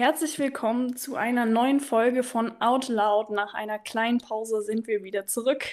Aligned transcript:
Herzlich 0.00 0.38
willkommen 0.38 0.96
zu 0.96 1.16
einer 1.16 1.44
neuen 1.44 1.78
Folge 1.78 2.22
von 2.22 2.58
Out 2.62 2.88
Loud. 2.88 3.28
Nach 3.28 3.52
einer 3.52 3.78
kleinen 3.78 4.16
Pause 4.16 4.62
sind 4.62 4.86
wir 4.86 5.02
wieder 5.02 5.26
zurück. 5.26 5.66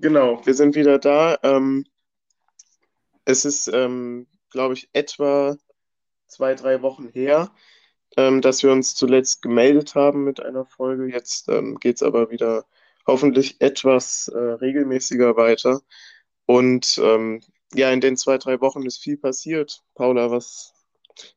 Genau, 0.00 0.44
wir 0.44 0.52
sind 0.52 0.74
wieder 0.74 0.98
da. 0.98 1.38
Ähm, 1.42 1.86
es 3.24 3.46
ist, 3.46 3.68
ähm, 3.68 4.26
glaube 4.50 4.74
ich, 4.74 4.90
etwa 4.92 5.56
zwei, 6.26 6.54
drei 6.54 6.82
Wochen 6.82 7.08
her, 7.08 7.50
ähm, 8.18 8.42
dass 8.42 8.62
wir 8.62 8.70
uns 8.70 8.94
zuletzt 8.94 9.40
gemeldet 9.40 9.94
haben 9.94 10.22
mit 10.24 10.40
einer 10.40 10.66
Folge. 10.66 11.06
Jetzt 11.06 11.48
ähm, 11.48 11.78
geht 11.80 11.96
es 11.96 12.02
aber 12.02 12.30
wieder 12.30 12.66
hoffentlich 13.06 13.62
etwas 13.62 14.28
äh, 14.28 14.36
regelmäßiger 14.36 15.38
weiter. 15.38 15.80
Und 16.44 17.00
ähm, 17.02 17.40
ja, 17.72 17.90
in 17.90 18.02
den 18.02 18.18
zwei, 18.18 18.36
drei 18.36 18.60
Wochen 18.60 18.82
ist 18.82 18.98
viel 18.98 19.16
passiert. 19.16 19.82
Paula, 19.94 20.30
was 20.30 20.73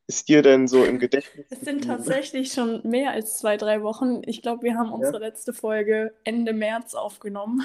ist 0.06 0.28
dir 0.28 0.42
denn 0.42 0.68
so 0.68 0.84
im 0.84 0.98
Gedächtnis? 1.00 1.46
Es 1.50 1.60
sind 1.64 1.84
tatsächlich 1.84 2.52
schon 2.52 2.82
mehr 2.88 3.12
als 3.12 3.38
zwei, 3.38 3.56
drei 3.56 3.82
Wochen. 3.82 4.22
Ich 4.26 4.42
glaube, 4.42 4.62
wir 4.62 4.74
haben 4.76 4.92
unsere 4.92 5.18
Ja? 5.18 5.20
letzte 5.20 5.52
Folge 5.52 6.14
Ende 6.24 6.52
März 6.52 6.94
aufgenommen. 6.94 7.62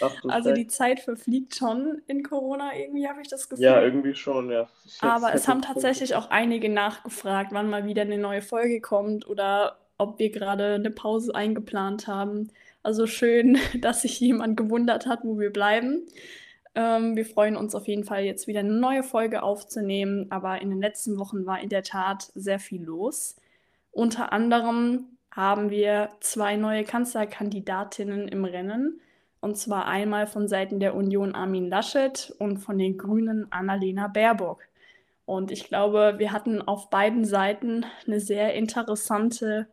Ach 0.00 0.24
Also 0.26 0.52
die. 0.52 0.66
Zeit 0.66 1.00
verfliegt 1.00 1.54
schon 1.56 2.02
in 2.06 2.22
Corona, 2.24 2.76
irgendwie 2.76 3.08
habe 3.08 3.20
ich 3.22 3.28
das 3.28 3.48
Ja, 3.54 3.80
Gefühl. 3.80 3.82
irgendwie 3.82 4.14
schon, 4.14 4.50
ja. 4.50 4.68
Aber 4.98 5.32
es 5.34 5.46
hätte 5.46 5.48
haben 5.48 5.62
tatsächlich 5.62 6.14
auch 6.14 6.30
einige 6.30 6.68
nachgefragt, 6.68 7.52
wann 7.52 7.70
mal 7.70 7.86
wieder 7.86 8.02
eine 8.02 8.18
neue 8.18 8.42
Folge 8.42 8.80
kommt 8.80 9.26
oder 9.28 9.78
ob 9.98 10.18
wir 10.18 10.30
gerade 10.30 10.74
eine 10.74 10.90
Pause 10.90 11.34
eingeplant 11.34 12.06
haben. 12.06 12.52
Also 12.82 13.06
schön, 13.06 13.58
dass 13.80 14.02
sich 14.02 14.20
jemand 14.20 14.56
gewundert 14.56 15.06
hat, 15.06 15.20
wo 15.24 15.38
wir 15.38 15.52
bleiben. 15.52 16.06
Ähm, 16.74 17.16
wir 17.16 17.26
freuen 17.26 17.56
uns 17.56 17.74
auf 17.74 17.88
jeden 17.88 18.04
Fall 18.04 18.24
jetzt 18.24 18.46
wieder 18.46 18.60
eine 18.60 18.72
neue 18.72 19.02
Folge 19.02 19.42
aufzunehmen, 19.42 20.26
aber 20.30 20.60
in 20.60 20.70
den 20.70 20.80
letzten 20.80 21.18
Wochen 21.18 21.46
war 21.46 21.60
in 21.60 21.68
der 21.68 21.82
Tat 21.82 22.30
sehr 22.34 22.58
viel 22.58 22.82
los. 22.82 23.36
Unter 23.90 24.32
anderem 24.32 25.18
haben 25.30 25.70
wir 25.70 26.10
zwei 26.20 26.56
neue 26.56 26.84
Kanzlerkandidatinnen 26.84 28.28
im 28.28 28.44
Rennen. 28.44 29.00
Und 29.40 29.56
zwar 29.56 29.86
einmal 29.86 30.26
von 30.26 30.48
Seiten 30.48 30.80
der 30.80 30.94
Union 30.94 31.34
Armin 31.34 31.68
Laschet 31.68 32.34
und 32.38 32.58
von 32.58 32.76
den 32.76 32.98
Grünen 32.98 33.50
Annalena 33.50 34.06
Baerbock. 34.06 34.62
Und 35.24 35.50
ich 35.50 35.64
glaube, 35.64 36.16
wir 36.18 36.32
hatten 36.32 36.60
auf 36.60 36.90
beiden 36.90 37.24
Seiten 37.24 37.86
eine 38.06 38.20
sehr 38.20 38.54
interessante 38.54 39.66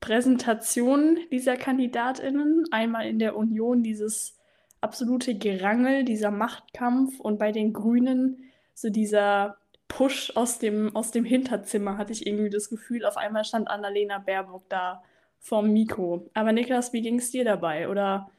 Präsentation 0.00 1.18
dieser 1.30 1.56
Kandidatinnen. 1.56 2.64
Einmal 2.70 3.06
in 3.06 3.18
der 3.18 3.36
Union 3.36 3.82
dieses 3.82 4.39
absolute 4.80 5.36
Gerangel, 5.36 6.04
dieser 6.04 6.30
Machtkampf 6.30 7.20
und 7.20 7.38
bei 7.38 7.52
den 7.52 7.72
Grünen 7.72 8.50
so 8.74 8.90
dieser 8.90 9.56
Push 9.88 10.32
aus 10.36 10.58
dem, 10.58 10.94
aus 10.94 11.10
dem 11.10 11.24
Hinterzimmer, 11.24 11.98
hatte 11.98 12.12
ich 12.12 12.26
irgendwie 12.26 12.50
das 12.50 12.70
Gefühl. 12.70 13.04
Auf 13.04 13.16
einmal 13.16 13.44
stand 13.44 13.68
Annalena 13.68 14.18
Baerbock 14.18 14.68
da 14.68 15.02
vorm 15.40 15.72
Mikro. 15.72 16.30
Aber 16.34 16.52
Niklas, 16.52 16.92
wie 16.92 17.02
ging 17.02 17.18
es 17.18 17.30
dir 17.30 17.44
dabei? 17.44 17.88
Oder 17.88 18.30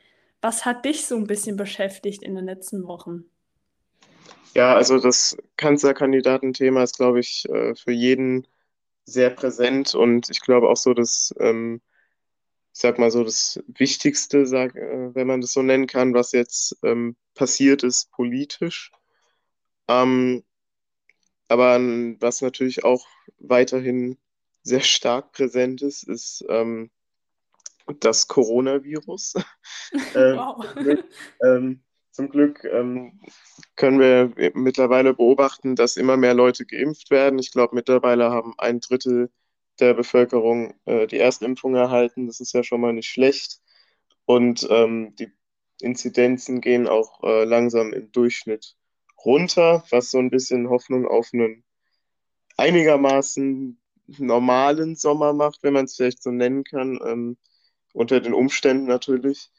was 0.41 0.65
hat 0.65 0.85
dich 0.85 1.05
so 1.05 1.15
ein 1.15 1.27
bisschen 1.27 1.57
beschäftigt 1.57 2.23
in 2.23 2.35
den 2.35 2.45
letzten 2.45 2.87
Wochen? 2.87 3.25
Ja, 4.55 4.75
also 4.75 4.99
das 4.99 5.37
Kanzlerkandidatenthema 5.57 6.83
ist, 6.83 6.97
glaube 6.97 7.19
ich, 7.19 7.47
äh, 7.49 7.75
für 7.75 7.91
jeden 7.91 8.47
sehr 9.05 9.29
präsent 9.29 9.95
und 9.95 10.29
ich 10.29 10.41
glaube 10.41 10.69
auch 10.69 10.77
so, 10.77 10.93
dass, 10.93 11.33
ähm, 11.39 11.81
ich 12.73 12.79
sag 12.81 12.99
mal 12.99 13.11
so, 13.11 13.23
das 13.23 13.61
Wichtigste, 13.67 14.45
sag, 14.45 14.75
äh, 14.75 15.13
wenn 15.15 15.27
man 15.27 15.41
das 15.41 15.53
so 15.53 15.61
nennen 15.61 15.87
kann, 15.87 16.13
was 16.13 16.31
jetzt 16.31 16.77
ähm, 16.83 17.15
passiert 17.35 17.83
ist 17.83 18.11
politisch. 18.11 18.91
Ähm, 19.87 20.43
aber 21.47 21.75
ähm, 21.75 22.17
was 22.19 22.41
natürlich 22.41 22.83
auch 22.83 23.05
weiterhin 23.39 24.17
sehr 24.63 24.81
stark 24.81 25.33
präsent 25.33 25.81
ist, 25.81 26.03
ist 26.03 26.45
ähm, 26.49 26.91
das 27.99 28.27
Coronavirus. 28.27 29.35
Äh, 30.13 30.35
Wow. 30.37 30.63
zum 30.63 30.75
Glück, 30.83 31.05
ähm, 31.43 31.83
zum 32.11 32.29
Glück 32.29 32.63
ähm, 32.63 33.19
können 33.75 33.99
wir 33.99 34.51
mittlerweile 34.53 35.13
beobachten, 35.13 35.75
dass 35.75 35.97
immer 35.97 36.15
mehr 36.17 36.33
Leute 36.33 36.65
geimpft 36.65 37.11
werden. 37.11 37.39
Ich 37.39 37.51
glaube, 37.51 37.75
mittlerweile 37.75 38.29
haben 38.31 38.53
ein 38.57 38.79
Drittel 38.79 39.29
der 39.81 39.93
Bevölkerung 39.93 40.73
äh, 40.85 41.07
die 41.07 41.19
Erstimpfung 41.19 41.75
erhalten. 41.75 42.27
Das 42.27 42.39
ist 42.39 42.53
ja 42.53 42.63
schon 42.63 42.81
mal 42.81 42.93
nicht 42.93 43.09
schlecht. 43.09 43.59
Und 44.25 44.67
ähm, 44.69 45.15
die 45.17 45.31
Inzidenzen 45.81 46.61
gehen 46.61 46.87
auch 46.87 47.23
äh, 47.23 47.43
langsam 47.43 47.91
im 47.91 48.11
Durchschnitt 48.11 48.75
runter, 49.25 49.83
was 49.89 50.11
so 50.11 50.19
ein 50.19 50.29
bisschen 50.29 50.69
Hoffnung 50.69 51.07
auf 51.07 51.29
einen 51.33 51.63
einigermaßen 52.57 53.79
normalen 54.19 54.95
Sommer 54.95 55.33
macht, 55.33 55.63
wenn 55.63 55.73
man 55.73 55.85
es 55.85 55.95
vielleicht 55.95 56.21
so 56.21 56.31
nennen 56.31 56.63
kann, 56.63 56.99
ähm, 57.05 57.37
unter 57.93 58.19
den 58.19 58.33
Umständen 58.33 58.85
natürlich. 58.85 59.49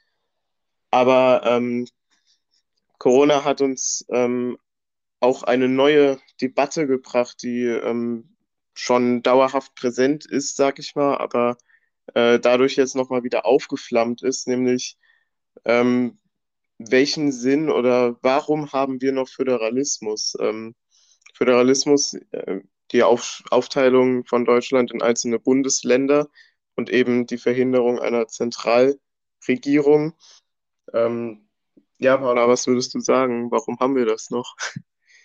Aber 0.90 1.42
ähm, 1.44 1.88
Corona 2.98 3.44
hat 3.44 3.60
uns 3.60 4.04
ähm, 4.10 4.58
auch 5.20 5.42
eine 5.42 5.68
neue 5.68 6.18
Debatte 6.40 6.86
gebracht, 6.86 7.42
die 7.42 7.64
ähm, 7.64 8.31
schon 8.74 9.22
dauerhaft 9.22 9.74
präsent 9.74 10.26
ist, 10.26 10.56
sag 10.56 10.78
ich 10.78 10.94
mal, 10.94 11.18
aber 11.18 11.56
äh, 12.14 12.38
dadurch 12.38 12.76
jetzt 12.76 12.96
nochmal 12.96 13.24
wieder 13.24 13.46
aufgeflammt 13.46 14.22
ist, 14.22 14.48
nämlich 14.48 14.96
ähm, 15.64 16.18
welchen 16.78 17.32
Sinn 17.32 17.70
oder 17.70 18.16
warum 18.22 18.72
haben 18.72 19.00
wir 19.00 19.12
noch 19.12 19.28
Föderalismus? 19.28 20.34
Ähm, 20.40 20.74
Föderalismus, 21.34 22.14
äh, 22.32 22.60
die 22.92 23.02
Auf 23.02 23.42
Aufteilung 23.50 24.24
von 24.26 24.44
Deutschland 24.44 24.92
in 24.92 25.02
einzelne 25.02 25.38
Bundesländer 25.38 26.28
und 26.74 26.90
eben 26.90 27.26
die 27.26 27.38
Verhinderung 27.38 27.98
einer 27.98 28.26
Zentralregierung. 28.28 30.14
Ähm, 30.92 31.48
ja, 31.98 32.16
Paula, 32.16 32.48
was 32.48 32.66
würdest 32.66 32.94
du 32.94 33.00
sagen? 33.00 33.50
Warum 33.50 33.78
haben 33.78 33.96
wir 33.96 34.06
das 34.06 34.30
noch? 34.30 34.56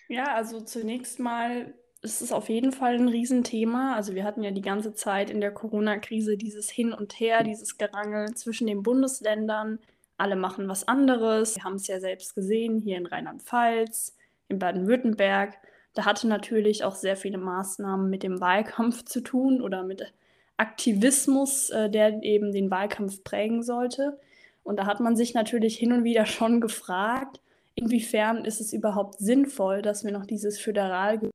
Ja, 0.08 0.34
also 0.34 0.62
zunächst 0.62 1.18
mal 1.18 1.74
ist 2.02 2.22
es 2.22 2.32
auf 2.32 2.48
jeden 2.48 2.72
Fall 2.72 2.94
ein 2.94 3.08
Riesenthema. 3.08 3.94
Also 3.94 4.14
wir 4.14 4.24
hatten 4.24 4.42
ja 4.42 4.50
die 4.50 4.62
ganze 4.62 4.94
Zeit 4.94 5.30
in 5.30 5.40
der 5.40 5.50
Corona-Krise 5.50 6.36
dieses 6.36 6.70
Hin 6.70 6.92
und 6.92 7.18
Her, 7.18 7.42
dieses 7.42 7.76
Gerangel 7.76 8.34
zwischen 8.34 8.66
den 8.66 8.82
Bundesländern. 8.82 9.80
Alle 10.16 10.36
machen 10.36 10.68
was 10.68 10.86
anderes. 10.86 11.56
Wir 11.56 11.64
haben 11.64 11.74
es 11.74 11.86
ja 11.86 12.00
selbst 12.00 12.34
gesehen, 12.34 12.78
hier 12.78 12.98
in 12.98 13.06
Rheinland-Pfalz, 13.06 14.16
in 14.48 14.58
Baden-Württemberg. 14.58 15.54
Da 15.94 16.04
hatte 16.04 16.28
natürlich 16.28 16.84
auch 16.84 16.94
sehr 16.94 17.16
viele 17.16 17.38
Maßnahmen 17.38 18.08
mit 18.08 18.22
dem 18.22 18.40
Wahlkampf 18.40 19.04
zu 19.04 19.20
tun 19.20 19.60
oder 19.60 19.82
mit 19.82 20.12
Aktivismus, 20.56 21.70
äh, 21.70 21.90
der 21.90 22.22
eben 22.22 22.52
den 22.52 22.70
Wahlkampf 22.70 23.24
prägen 23.24 23.62
sollte. 23.62 24.18
Und 24.62 24.76
da 24.76 24.86
hat 24.86 25.00
man 25.00 25.16
sich 25.16 25.34
natürlich 25.34 25.76
hin 25.76 25.92
und 25.92 26.04
wieder 26.04 26.26
schon 26.26 26.60
gefragt, 26.60 27.40
inwiefern 27.74 28.44
ist 28.44 28.60
es 28.60 28.72
überhaupt 28.72 29.18
sinnvoll, 29.18 29.82
dass 29.82 30.04
wir 30.04 30.12
noch 30.12 30.26
dieses 30.26 30.60
Föderalgebiet 30.60 31.32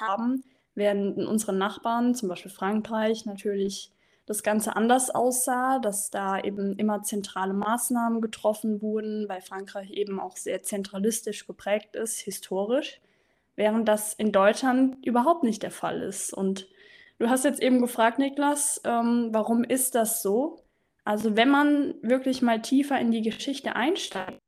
haben, 0.00 0.44
während 0.74 1.18
in 1.18 1.26
unseren 1.26 1.58
Nachbarn, 1.58 2.14
zum 2.14 2.28
Beispiel 2.28 2.50
Frankreich, 2.50 3.26
natürlich 3.26 3.92
das 4.26 4.42
Ganze 4.42 4.76
anders 4.76 5.10
aussah, 5.10 5.78
dass 5.78 6.10
da 6.10 6.40
eben 6.40 6.76
immer 6.76 7.02
zentrale 7.02 7.52
Maßnahmen 7.52 8.20
getroffen 8.20 8.80
wurden, 8.80 9.28
weil 9.28 9.40
Frankreich 9.40 9.90
eben 9.90 10.20
auch 10.20 10.36
sehr 10.36 10.62
zentralistisch 10.62 11.46
geprägt 11.46 11.96
ist, 11.96 12.18
historisch, 12.20 13.00
während 13.56 13.88
das 13.88 14.14
in 14.14 14.32
Deutschland 14.32 15.04
überhaupt 15.04 15.42
nicht 15.42 15.62
der 15.62 15.72
Fall 15.72 16.02
ist. 16.02 16.32
Und 16.32 16.68
du 17.18 17.28
hast 17.28 17.44
jetzt 17.44 17.60
eben 17.60 17.80
gefragt, 17.80 18.18
Niklas, 18.18 18.80
ähm, 18.84 19.30
warum 19.32 19.64
ist 19.64 19.94
das 19.96 20.22
so? 20.22 20.62
Also 21.04 21.36
wenn 21.36 21.50
man 21.50 21.94
wirklich 22.02 22.42
mal 22.42 22.62
tiefer 22.62 22.98
in 23.00 23.10
die 23.10 23.22
Geschichte 23.22 23.74
einsteigt, 23.74 24.38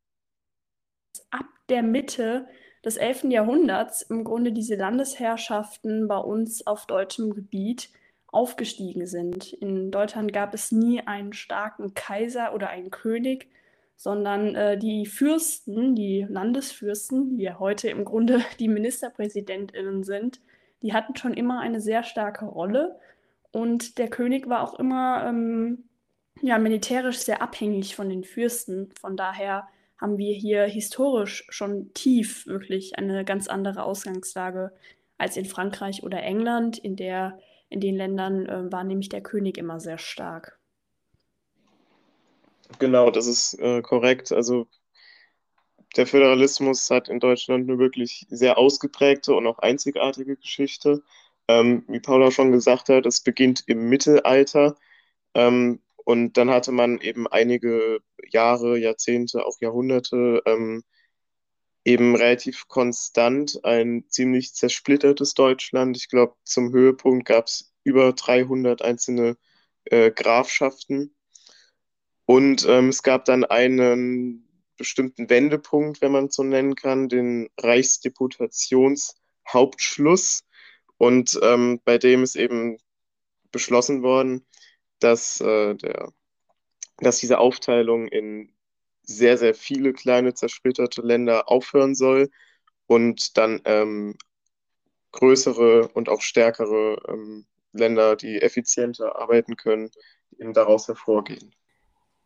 ab 1.30 1.46
der 1.68 1.82
Mitte 1.82 2.46
des 2.84 2.96
11. 2.96 3.24
Jahrhunderts 3.24 4.02
im 4.02 4.24
Grunde 4.24 4.52
diese 4.52 4.76
Landesherrschaften 4.76 6.06
bei 6.08 6.18
uns 6.18 6.66
auf 6.66 6.86
deutschem 6.86 7.34
Gebiet 7.34 7.90
aufgestiegen 8.26 9.06
sind. 9.06 9.52
In 9.52 9.90
Deutschland 9.90 10.32
gab 10.32 10.54
es 10.54 10.72
nie 10.72 11.00
einen 11.00 11.32
starken 11.32 11.94
Kaiser 11.94 12.54
oder 12.54 12.68
einen 12.68 12.90
König, 12.90 13.48
sondern 13.96 14.54
äh, 14.54 14.76
die 14.76 15.06
Fürsten, 15.06 15.94
die 15.94 16.26
Landesfürsten, 16.28 17.36
die 17.36 17.44
ja 17.44 17.58
heute 17.58 17.88
im 17.88 18.04
Grunde 18.04 18.42
die 18.58 18.68
Ministerpräsidentinnen 18.68 20.02
sind, 20.02 20.40
die 20.82 20.92
hatten 20.92 21.16
schon 21.16 21.32
immer 21.32 21.60
eine 21.60 21.80
sehr 21.80 22.02
starke 22.02 22.44
Rolle. 22.44 22.98
Und 23.52 23.98
der 23.98 24.10
König 24.10 24.48
war 24.48 24.62
auch 24.62 24.78
immer 24.78 25.24
ähm, 25.26 25.84
ja, 26.42 26.58
militärisch 26.58 27.18
sehr 27.18 27.40
abhängig 27.40 27.94
von 27.94 28.08
den 28.08 28.24
Fürsten. 28.24 28.90
Von 29.00 29.16
daher 29.16 29.68
haben 30.00 30.18
wir 30.18 30.34
hier 30.34 30.64
historisch 30.64 31.46
schon 31.48 31.92
tief 31.94 32.46
wirklich 32.46 32.98
eine 32.98 33.24
ganz 33.24 33.48
andere 33.48 33.84
Ausgangslage 33.84 34.72
als 35.18 35.36
in 35.36 35.44
Frankreich 35.44 36.02
oder 36.02 36.22
England. 36.22 36.78
In 36.78 36.96
der, 36.96 37.38
in 37.68 37.80
den 37.80 37.96
Ländern 37.96 38.46
äh, 38.46 38.72
war 38.72 38.84
nämlich 38.84 39.08
der 39.08 39.22
König 39.22 39.58
immer 39.58 39.80
sehr 39.80 39.98
stark. 39.98 40.58
Genau, 42.78 43.10
das 43.10 43.26
ist 43.26 43.54
äh, 43.60 43.82
korrekt. 43.82 44.32
Also 44.32 44.66
der 45.96 46.06
Föderalismus 46.06 46.90
hat 46.90 47.08
in 47.08 47.20
Deutschland 47.20 47.68
eine 47.68 47.78
wirklich 47.78 48.26
sehr 48.28 48.58
ausgeprägte 48.58 49.34
und 49.34 49.46
auch 49.46 49.60
einzigartige 49.60 50.36
Geschichte. 50.36 51.02
Ähm, 51.46 51.84
wie 51.88 52.00
Paula 52.00 52.30
schon 52.30 52.52
gesagt 52.52 52.88
hat, 52.88 53.06
es 53.06 53.20
beginnt 53.20 53.64
im 53.66 53.88
Mittelalter. 53.88 54.76
Ähm, 55.34 55.80
und 56.04 56.36
dann 56.36 56.50
hatte 56.50 56.72
man 56.72 57.00
eben 57.00 57.26
einige 57.26 58.00
Jahre, 58.30 58.78
Jahrzehnte, 58.78 59.46
auch 59.46 59.56
Jahrhunderte 59.60 60.42
ähm, 60.46 60.82
eben 61.84 62.16
relativ 62.16 62.66
konstant 62.68 63.64
ein 63.64 64.04
ziemlich 64.08 64.54
zersplittertes 64.54 65.34
Deutschland. 65.34 65.96
Ich 65.96 66.08
glaube, 66.08 66.34
zum 66.44 66.72
Höhepunkt 66.72 67.26
gab 67.26 67.46
es 67.46 67.72
über 67.84 68.12
300 68.12 68.82
einzelne 68.82 69.36
äh, 69.84 70.10
Grafschaften. 70.10 71.14
Und 72.26 72.66
ähm, 72.68 72.88
es 72.88 73.02
gab 73.02 73.24
dann 73.26 73.44
einen 73.44 74.48
bestimmten 74.76 75.30
Wendepunkt, 75.30 76.00
wenn 76.00 76.12
man 76.12 76.30
so 76.30 76.42
nennen 76.42 76.74
kann, 76.74 77.08
den 77.08 77.48
Reichsdeputationshauptschluss. 77.58 80.44
Und 80.96 81.38
ähm, 81.42 81.80
bei 81.84 81.98
dem 81.98 82.22
ist 82.22 82.36
eben 82.36 82.78
beschlossen 83.52 84.02
worden, 84.02 84.46
dass, 85.04 85.40
äh, 85.40 85.74
der, 85.74 86.12
dass 86.98 87.18
diese 87.18 87.38
Aufteilung 87.38 88.08
in 88.08 88.52
sehr, 89.02 89.36
sehr 89.36 89.54
viele 89.54 89.92
kleine 89.92 90.34
zersplitterte 90.34 91.02
Länder 91.02 91.50
aufhören 91.50 91.94
soll 91.94 92.30
und 92.86 93.36
dann 93.36 93.60
ähm, 93.66 94.16
größere 95.12 95.88
und 95.88 96.08
auch 96.08 96.22
stärkere 96.22 96.96
ähm, 97.08 97.46
Länder, 97.72 98.16
die 98.16 98.40
effizienter 98.40 99.16
arbeiten 99.16 99.56
können, 99.56 99.90
eben 100.38 100.54
daraus 100.54 100.88
hervorgehen. 100.88 101.54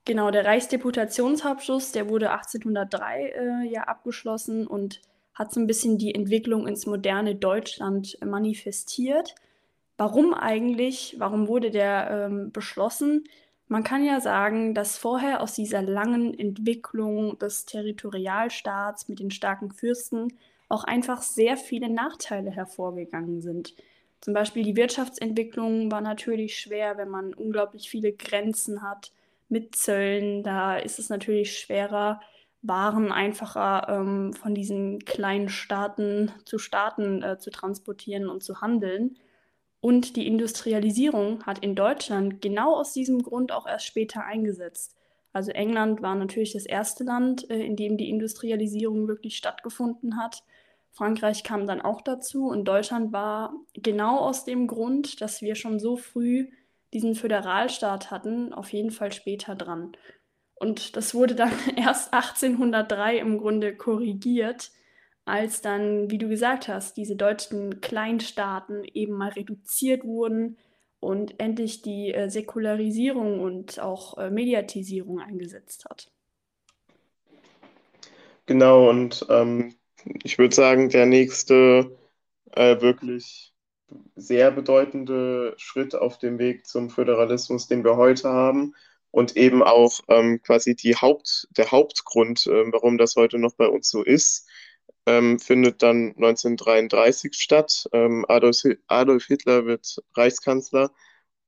Genau, 0.05 0.31
der 0.31 0.45
Reichsdeputationshauptschluss, 0.45 1.93
der 1.93 2.09
wurde 2.09 2.31
1803 2.31 3.29
äh, 3.29 3.69
ja 3.69 3.83
abgeschlossen 3.83 4.67
und 4.67 5.03
hat 5.35 5.53
so 5.53 5.61
ein 5.61 5.67
bisschen 5.67 5.99
die 5.99 6.15
Entwicklung 6.15 6.67
ins 6.67 6.87
moderne 6.87 7.35
Deutschland 7.35 8.19
manifestiert. 8.25 9.35
Warum 9.99 10.33
eigentlich? 10.33 11.17
Warum 11.19 11.49
wurde 11.49 11.71
der 11.71 12.29
ähm, 12.31 12.53
beschlossen? 12.53 13.25
Man 13.67 13.85
kann 13.85 14.05
ja 14.05 14.21
sagen, 14.21 14.73
dass 14.75 14.97
vorher 14.97 15.43
aus 15.43 15.55
dieser 15.55 15.83
langen 15.83 16.39
Entwicklung 16.39 17.39
des 17.39 17.67
Territorialstaats 17.67 19.09
mit 19.09 19.19
den 19.21 19.31
starken 19.31 19.73
Fürsten 19.73 20.39
auch 20.69 20.85
einfach 20.85 21.21
sehr 21.23 21.56
viele 21.56 21.91
Nachteile 21.91 22.50
hervorgegangen 22.50 23.43
sind. 23.43 23.75
Zum 24.21 24.35
Beispiel 24.35 24.62
die 24.62 24.77
Wirtschaftsentwicklung 24.77 25.91
war 25.91 26.01
natürlich 26.01 26.59
schwer, 26.59 26.97
wenn 26.97 27.09
man 27.11 27.35
unglaublich 27.35 27.91
viele 27.91 28.12
Grenzen 28.12 28.83
hat 28.83 29.12
mit 29.49 29.75
Zöllen. 29.77 30.43
Da 30.43 30.77
ist 30.79 30.99
es 30.99 31.09
natürlich 31.11 31.59
schwerer, 31.59 32.21
Waren 32.62 33.12
einfacher 33.12 33.87
ähm, 33.89 34.33
von 34.33 34.53
diesen 34.55 34.99
kleinen 35.05 35.49
Staaten 35.49 36.33
zu 36.44 36.59
Staaten 36.59 37.23
äh, 37.23 37.39
zu 37.39 37.51
transportieren 37.51 38.29
und 38.29 38.43
zu 38.43 38.61
handeln. 38.61 39.17
Und 39.81 40.17
die 40.17 40.27
Industrialisierung 40.27 41.45
hat 41.45 41.61
in 41.61 41.75
Deutschland 41.75 42.43
genau 42.43 42.75
aus 42.75 42.93
diesem 42.93 43.23
Grund 43.23 43.53
auch 43.53 43.67
erst 43.67 43.87
später 43.87 44.25
eingesetzt. 44.25 44.97
Also 45.33 45.53
England 45.53 46.03
war 46.03 46.15
natürlich 46.15 46.53
das 46.53 46.67
erste 46.67 47.05
Land, 47.05 47.49
äh, 47.51 47.61
in 47.61 47.77
dem 47.77 47.97
die 47.97 48.09
Industrialisierung 48.09 49.07
wirklich 49.07 49.37
stattgefunden 49.37 50.17
hat. 50.17 50.43
Frankreich 50.91 51.45
kam 51.45 51.67
dann 51.67 51.81
auch 51.81 52.01
dazu 52.01 52.49
und 52.49 52.65
Deutschland 52.65 53.13
war 53.13 53.55
genau 53.75 54.19
aus 54.19 54.45
dem 54.45 54.67
Grund, 54.67 55.21
dass 55.21 55.43
wir 55.43 55.55
schon 55.55 55.79
so 55.79 55.97
früh 55.97 56.49
diesen 56.93 57.15
Föderalstaat 57.15 58.11
hatten, 58.11 58.53
auf 58.53 58.73
jeden 58.73 58.91
Fall 58.91 59.13
später 59.13 59.55
dran. 59.55 59.93
Und 60.55 60.97
das 60.97 61.15
wurde 61.15 61.35
dann 61.35 61.53
erst 61.77 62.13
1803 62.13 63.19
im 63.19 63.39
Grunde 63.39 63.77
korrigiert, 63.77 64.73
als 65.29 65.61
dann, 65.61 66.11
wie 66.11 66.19
du 66.19 66.29
gesagt 66.29 66.69
hast, 66.69 66.97
diese 66.97 67.17
deutschen 67.17 67.81
Kleinstaaten 67.81 68.85
eben 68.95 69.13
mal 69.13 69.31
reduziert 69.31 70.05
wurden 70.05 70.57
und 71.01 71.39
endlich 71.39 71.83
die 71.83 72.13
äh, 72.13 72.29
Säkularisierung 72.29 73.41
und 73.41 73.79
auch 73.79 74.19
äh, 74.19 74.31
Mediatisierung 74.31 75.21
eingesetzt 75.21 75.85
hat. 75.89 76.11
Genau, 78.47 78.89
und 78.89 79.27
ähm, 79.29 79.75
ich 80.23 80.39
würde 80.39 80.55
sagen, 80.55 80.89
der 80.89 81.07
nächste 81.07 81.97
äh, 82.53 82.81
wirklich 82.81 83.53
sehr 84.17 84.51
bedeutende 84.51 85.55
Schritt 85.59 85.95
auf 85.95 86.19
dem 86.19 86.39
Weg 86.39 86.67
zum 86.67 86.91
Föderalismus, 86.91 87.69
den 87.69 87.85
wir 87.85 87.97
heute 87.97 88.29
haben 88.29 88.75
und 89.11 89.37
eben 89.37 89.63
auch 89.63 90.01
ähm, 90.09 90.41
quasi 90.43 90.75
die 90.75 90.97
Haupt, 90.97 91.49
der 91.57 91.71
Hauptgrund, 91.71 92.47
äh, 92.47 92.73
warum 92.73 92.99
das 92.99 93.17
heute 93.17 93.39
noch 93.39 93.55
bei 93.55 93.67
uns 93.67 93.89
so 93.91 94.03
ist, 94.03 94.49
ähm, 95.08 95.38
findet 95.38 95.82
dann 95.82 96.14
1933 96.16 97.34
statt. 97.34 97.88
Ähm, 97.93 98.26
Adolf, 98.28 98.62
Adolf, 98.88 99.25
Hitler 99.26 99.64
wird 99.64 100.02
Reichskanzler 100.14 100.90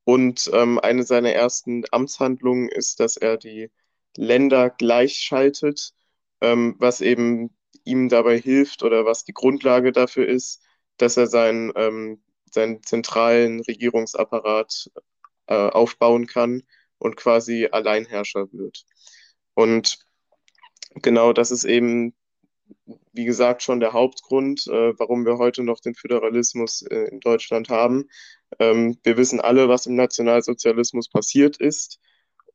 und 0.05 0.51
ähm, 0.55 0.79
eine 0.81 1.05
seiner 1.05 1.33
ersten 1.33 1.85
Amtshandlungen 1.91 2.71
ist, 2.71 3.01
dass 3.01 3.19
er 3.19 3.37
die 3.37 3.71
Länder 4.17 4.71
gleichschaltet, 4.71 5.93
ähm, 6.41 6.77
was 6.79 7.03
eben 7.03 7.55
ihm 7.85 8.09
dabei 8.09 8.39
hilft 8.39 8.83
oder 8.83 9.05
was 9.05 9.25
die 9.25 9.35
Grundlage 9.35 9.93
dafür 9.93 10.27
ist, 10.27 10.63
dass 10.97 11.19
er 11.19 11.27
seinen, 11.27 11.71
ähm, 11.77 12.23
seinen 12.51 12.83
zentralen 12.83 13.61
Regierungsapparat 13.61 14.91
äh, 15.49 15.55
aufbauen 15.55 16.27
kann 16.27 16.63
und 16.99 17.17
quasi 17.17 17.69
Alleinherrscher 17.71 18.51
wird. 18.53 18.85
Und 19.55 19.99
genau 20.95 21.33
das 21.35 21.51
ist 21.51 21.65
eben, 21.65 22.15
wie 23.13 23.25
gesagt, 23.25 23.63
schon 23.63 23.81
der 23.81 23.93
Hauptgrund, 23.93 24.67
äh, 24.69 24.99
warum 24.99 25.25
wir 25.25 25.39
heute 25.39 25.63
noch 25.63 25.81
den 25.81 25.95
Föderalismus 25.95 26.83
äh, 26.83 27.09
in 27.11 27.21
Deutschland 27.21 27.69
haben. 27.69 28.09
Ähm, 28.59 28.99
wir 29.03 29.17
wissen 29.17 29.41
alle, 29.41 29.69
was 29.69 29.87
im 29.87 29.97
Nationalsozialismus 29.97 31.09
passiert 31.09 31.57
ist. 31.57 31.99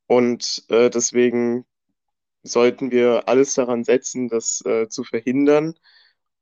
Und 0.07 0.63
äh, 0.69 0.89
deswegen 0.89 1.65
sollten 2.43 2.91
wir 2.91 3.27
alles 3.27 3.55
daran 3.55 3.83
setzen, 3.83 4.29
das 4.29 4.61
äh, 4.65 4.87
zu 4.87 5.03
verhindern. 5.03 5.75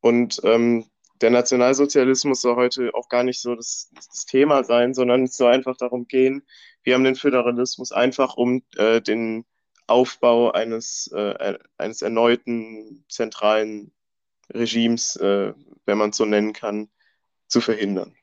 Und 0.01 0.41
ähm, 0.43 0.85
der 1.21 1.31
Nationalsozialismus 1.31 2.41
soll 2.41 2.55
heute 2.55 2.93
auch 2.93 3.07
gar 3.09 3.23
nicht 3.23 3.41
so 3.41 3.55
das, 3.55 3.89
das, 3.95 4.25
Thema 4.25 4.63
sein, 4.63 4.93
sondern 4.93 5.23
es 5.23 5.37
soll 5.37 5.53
einfach 5.53 5.77
darum 5.77 6.07
gehen, 6.07 6.43
wir 6.83 6.95
haben 6.95 7.05
den 7.05 7.15
Föderalismus 7.15 7.93
einfach 7.93 8.35
um 8.35 8.63
äh, 8.75 9.01
den 9.01 9.45
Aufbau 9.87 10.51
eines, 10.51 11.09
äh, 11.13 11.57
eines 11.77 12.01
erneuten 12.01 13.05
zentralen 13.09 13.93
Regimes, 14.51 15.15
äh, 15.17 15.53
wenn 15.85 15.97
man 15.97 16.11
es 16.11 16.17
so 16.17 16.25
nennen 16.25 16.53
kann, 16.53 16.89
zu 17.47 17.61
verhindern. 17.61 18.15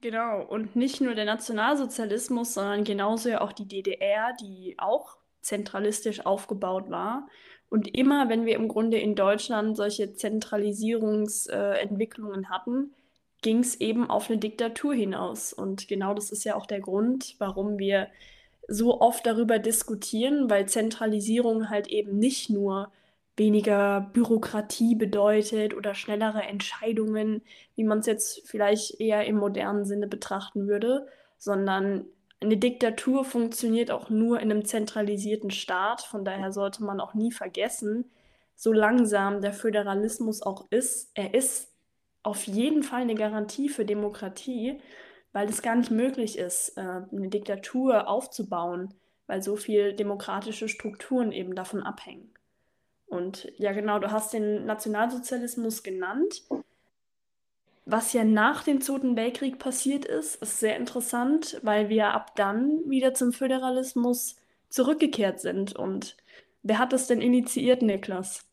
Genau, 0.00 0.42
und 0.42 0.74
nicht 0.76 1.00
nur 1.00 1.14
der 1.14 1.24
Nationalsozialismus, 1.24 2.54
sondern 2.54 2.84
genauso 2.84 3.30
ja 3.30 3.40
auch 3.40 3.52
die 3.52 3.66
DDR, 3.66 4.34
die 4.38 4.76
auch 4.78 5.16
zentralistisch 5.40 6.26
aufgebaut 6.26 6.90
war. 6.90 7.26
Und 7.70 7.96
immer, 7.96 8.28
wenn 8.28 8.44
wir 8.44 8.56
im 8.56 8.68
Grunde 8.68 8.98
in 8.98 9.14
Deutschland 9.14 9.74
solche 9.76 10.12
Zentralisierungsentwicklungen 10.12 12.44
äh, 12.44 12.48
hatten, 12.48 12.92
ging 13.42 13.60
es 13.60 13.80
eben 13.80 14.10
auf 14.10 14.28
eine 14.28 14.38
Diktatur 14.38 14.94
hinaus. 14.94 15.52
Und 15.52 15.88
genau 15.88 16.14
das 16.14 16.30
ist 16.30 16.44
ja 16.44 16.54
auch 16.54 16.66
der 16.66 16.80
Grund, 16.80 17.34
warum 17.38 17.78
wir 17.78 18.08
so 18.68 19.00
oft 19.00 19.26
darüber 19.26 19.58
diskutieren, 19.58 20.48
weil 20.48 20.68
Zentralisierung 20.68 21.70
halt 21.70 21.88
eben 21.88 22.18
nicht 22.18 22.50
nur 22.50 22.92
weniger 23.36 24.10
Bürokratie 24.12 24.94
bedeutet 24.94 25.74
oder 25.74 25.94
schnellere 25.94 26.42
Entscheidungen, 26.42 27.42
wie 27.74 27.84
man 27.84 27.98
es 27.98 28.06
jetzt 28.06 28.48
vielleicht 28.48 29.00
eher 29.00 29.26
im 29.26 29.36
modernen 29.36 29.84
Sinne 29.84 30.06
betrachten 30.06 30.68
würde, 30.68 31.06
sondern 31.38 32.06
eine 32.40 32.56
Diktatur 32.56 33.24
funktioniert 33.24 33.90
auch 33.90 34.10
nur 34.10 34.40
in 34.40 34.50
einem 34.50 34.64
zentralisierten 34.64 35.50
Staat. 35.50 36.02
Von 36.02 36.24
daher 36.24 36.52
sollte 36.52 36.84
man 36.84 37.00
auch 37.00 37.14
nie 37.14 37.32
vergessen, 37.32 38.10
so 38.56 38.72
langsam 38.72 39.40
der 39.40 39.52
Föderalismus 39.52 40.42
auch 40.42 40.66
ist, 40.70 41.10
er 41.14 41.34
ist 41.34 41.72
auf 42.22 42.44
jeden 42.44 42.82
Fall 42.82 43.02
eine 43.02 43.14
Garantie 43.14 43.68
für 43.68 43.84
Demokratie, 43.84 44.80
weil 45.32 45.48
es 45.48 45.62
gar 45.62 45.74
nicht 45.76 45.90
möglich 45.90 46.38
ist, 46.38 46.76
äh, 46.76 46.80
eine 46.80 47.28
Diktatur 47.28 48.08
aufzubauen, 48.08 48.94
weil 49.26 49.42
so 49.42 49.56
viele 49.56 49.94
demokratische 49.94 50.68
Strukturen 50.68 51.32
eben 51.32 51.54
davon 51.54 51.82
abhängen. 51.82 52.33
Und 53.06 53.52
ja, 53.58 53.72
genau, 53.72 53.98
du 53.98 54.10
hast 54.10 54.32
den 54.32 54.66
Nationalsozialismus 54.66 55.82
genannt. 55.82 56.42
Was 57.86 58.12
ja 58.14 58.24
nach 58.24 58.64
dem 58.64 58.80
Zweiten 58.80 59.14
Weltkrieg 59.14 59.58
passiert 59.58 60.06
ist, 60.06 60.36
ist 60.36 60.58
sehr 60.58 60.76
interessant, 60.76 61.60
weil 61.62 61.90
wir 61.90 62.08
ab 62.08 62.34
dann 62.34 62.88
wieder 62.88 63.12
zum 63.12 63.32
Föderalismus 63.32 64.36
zurückgekehrt 64.70 65.40
sind. 65.40 65.76
Und 65.76 66.16
wer 66.62 66.78
hat 66.78 66.92
das 66.92 67.06
denn 67.06 67.20
initiiert, 67.20 67.82
Niklas? 67.82 68.44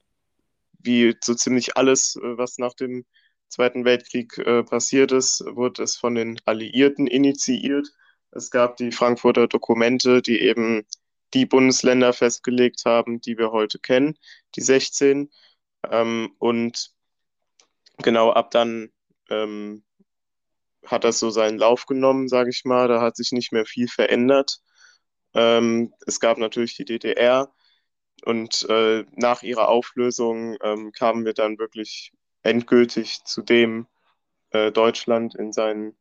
Wie 0.79 1.15
so 1.23 1.33
ziemlich 1.33 1.77
alles, 1.77 2.17
äh, 2.17 2.37
was 2.37 2.57
nach 2.57 2.73
dem 2.73 3.05
Zweiten 3.47 3.85
Weltkrieg 3.85 4.37
äh, 4.37 4.63
passiert 4.63 5.11
ist, 5.11 5.43
wurde 5.45 5.83
es 5.83 5.97
von 5.97 6.15
den 6.15 6.39
Alliierten 6.45 7.07
initiiert. 7.07 7.87
Es 8.31 8.49
gab 8.49 8.77
die 8.77 8.91
Frankfurter 8.91 9.47
Dokumente, 9.47 10.21
die 10.21 10.39
eben 10.39 10.85
die 11.33 11.45
Bundesländer 11.45 12.13
festgelegt 12.13 12.83
haben, 12.85 13.21
die 13.21 13.37
wir 13.37 13.51
heute 13.51 13.79
kennen, 13.79 14.17
die 14.55 14.61
16. 14.61 15.31
Ähm, 15.89 16.35
und 16.39 16.91
genau 17.97 18.31
ab 18.31 18.51
dann 18.51 18.91
ähm, 19.29 19.83
hat 20.85 21.03
das 21.03 21.19
so 21.19 21.29
seinen 21.29 21.57
Lauf 21.57 21.85
genommen, 21.85 22.27
sage 22.27 22.49
ich 22.49 22.65
mal. 22.65 22.87
Da 22.87 23.01
hat 23.01 23.15
sich 23.15 23.31
nicht 23.31 23.51
mehr 23.51 23.65
viel 23.65 23.87
verändert. 23.87 24.59
Ähm, 25.33 25.93
es 26.05 26.19
gab 26.19 26.37
natürlich 26.37 26.75
die 26.75 26.85
DDR 26.85 27.53
und 28.25 28.67
äh, 28.69 29.05
nach 29.15 29.43
ihrer 29.43 29.69
Auflösung 29.69 30.57
ähm, 30.61 30.91
kamen 30.91 31.25
wir 31.25 31.33
dann 31.33 31.57
wirklich 31.57 32.11
endgültig 32.43 33.23
zu 33.23 33.41
dem 33.41 33.87
äh, 34.49 34.71
Deutschland 34.71 35.35
in 35.35 35.53
seinen 35.53 35.95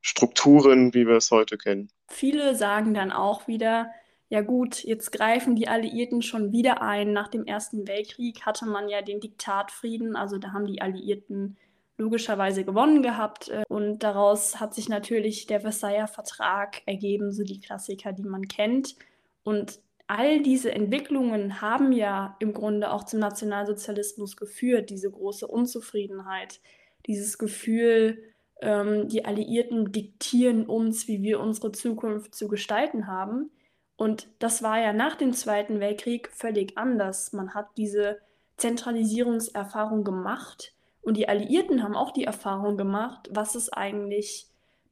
Strukturen, 0.00 0.92
wie 0.92 1.06
wir 1.06 1.16
es 1.16 1.30
heute 1.30 1.56
kennen. 1.56 1.90
Viele 2.10 2.54
sagen 2.54 2.92
dann 2.92 3.10
auch 3.12 3.48
wieder, 3.48 3.90
ja 4.34 4.40
gut, 4.40 4.82
jetzt 4.82 5.12
greifen 5.12 5.54
die 5.54 5.68
Alliierten 5.68 6.20
schon 6.20 6.50
wieder 6.50 6.82
ein. 6.82 7.12
Nach 7.12 7.28
dem 7.28 7.46
Ersten 7.46 7.86
Weltkrieg 7.86 8.44
hatte 8.44 8.66
man 8.66 8.88
ja 8.88 9.00
den 9.00 9.20
Diktatfrieden, 9.20 10.16
also 10.16 10.38
da 10.38 10.52
haben 10.52 10.66
die 10.66 10.82
Alliierten 10.82 11.56
logischerweise 11.98 12.64
gewonnen 12.64 13.00
gehabt. 13.00 13.50
Äh, 13.50 13.62
und 13.68 14.00
daraus 14.00 14.58
hat 14.58 14.74
sich 14.74 14.88
natürlich 14.88 15.46
der 15.46 15.60
Versailler 15.60 16.08
Vertrag 16.08 16.82
ergeben, 16.84 17.30
so 17.30 17.44
die 17.44 17.60
Klassiker, 17.60 18.12
die 18.12 18.24
man 18.24 18.48
kennt. 18.48 18.96
Und 19.44 19.78
all 20.08 20.42
diese 20.42 20.72
Entwicklungen 20.72 21.60
haben 21.60 21.92
ja 21.92 22.34
im 22.40 22.54
Grunde 22.54 22.90
auch 22.90 23.04
zum 23.04 23.20
Nationalsozialismus 23.20 24.36
geführt, 24.36 24.90
diese 24.90 25.12
große 25.12 25.46
Unzufriedenheit, 25.46 26.58
dieses 27.06 27.38
Gefühl, 27.38 28.18
ähm, 28.60 29.06
die 29.06 29.24
Alliierten 29.24 29.92
diktieren 29.92 30.66
uns, 30.66 31.06
wie 31.06 31.22
wir 31.22 31.38
unsere 31.38 31.70
Zukunft 31.70 32.34
zu 32.34 32.48
gestalten 32.48 33.06
haben. 33.06 33.52
Und 33.96 34.28
das 34.38 34.62
war 34.62 34.78
ja 34.78 34.92
nach 34.92 35.16
dem 35.16 35.32
Zweiten 35.32 35.80
Weltkrieg 35.80 36.30
völlig 36.32 36.76
anders. 36.76 37.32
Man 37.32 37.54
hat 37.54 37.68
diese 37.76 38.18
Zentralisierungserfahrung 38.56 40.04
gemacht 40.04 40.74
und 41.02 41.16
die 41.16 41.28
Alliierten 41.28 41.82
haben 41.82 41.96
auch 41.96 42.10
die 42.10 42.24
Erfahrung 42.24 42.76
gemacht, 42.76 43.28
was 43.30 43.54
es 43.54 43.72
eigentlich 43.72 44.46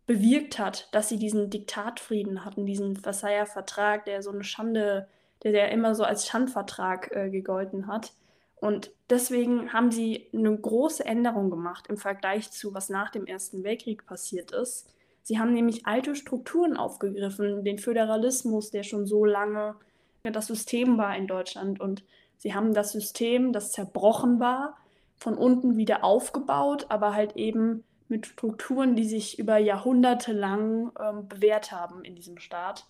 bewirkt 0.07 0.59
hat, 0.59 0.89
dass 0.93 1.09
sie 1.09 1.19
diesen 1.19 1.49
Diktatfrieden 1.49 2.45
hatten, 2.45 2.67
diesen 2.67 2.97
Versailler 2.97 3.47
Vertrag, 3.47 4.05
der 4.05 4.23
so 4.23 4.31
eine 4.31 4.45
Schande, 4.45 5.09
der, 5.43 5.53
der 5.53 5.71
immer 5.71 5.95
so 5.95 6.05
als 6.05 6.27
Schandvertrag 6.27 7.11
äh, 7.13 7.31
gegolten 7.31 7.87
hat. 7.87 8.13
Und 8.57 8.93
deswegen 9.11 9.73
haben 9.73 9.91
sie 9.91 10.29
eine 10.33 10.57
große 10.57 11.05
Änderung 11.05 11.51
gemacht 11.51 11.87
im 11.89 11.97
Vergleich 11.97 12.51
zu, 12.51 12.75
was 12.75 12.91
nach 12.91 13.11
dem 13.11 13.27
Ersten 13.27 13.65
Weltkrieg 13.65 14.07
passiert 14.07 14.53
ist. 14.53 14.89
Sie 15.23 15.39
haben 15.39 15.53
nämlich 15.53 15.87
alte 15.87 16.15
Strukturen 16.15 16.77
aufgegriffen, 16.77 17.65
den 17.65 17.79
Föderalismus, 17.79 18.71
der 18.71 18.83
schon 18.83 19.07
so 19.07 19.25
lange 19.25 19.77
das 20.25 20.47
System 20.47 20.99
war 20.99 21.17
in 21.17 21.27
Deutschland. 21.27 21.81
Und 21.81 22.05
sie 22.39 22.55
haben 22.55 22.75
das 22.75 22.93
System, 22.93 23.53
das 23.53 23.73
zerbrochen 23.73 24.41
war, 24.41 24.77
von 25.17 25.39
unten 25.39 25.77
wieder 25.77 26.05
aufgebaut, 26.05 26.87
aber 26.89 27.15
halt 27.15 27.37
eben 27.37 27.85
mit 28.09 28.27
Strukturen, 28.27 28.97
die 28.97 29.07
sich 29.07 29.39
über 29.39 29.57
Jahrhunderte 29.57 30.33
lang 30.33 30.93
ähm, 31.01 31.29
bewährt 31.29 31.73
haben 31.73 32.05
in 32.05 32.15
diesem 32.15 32.39
Staat. 32.39 32.87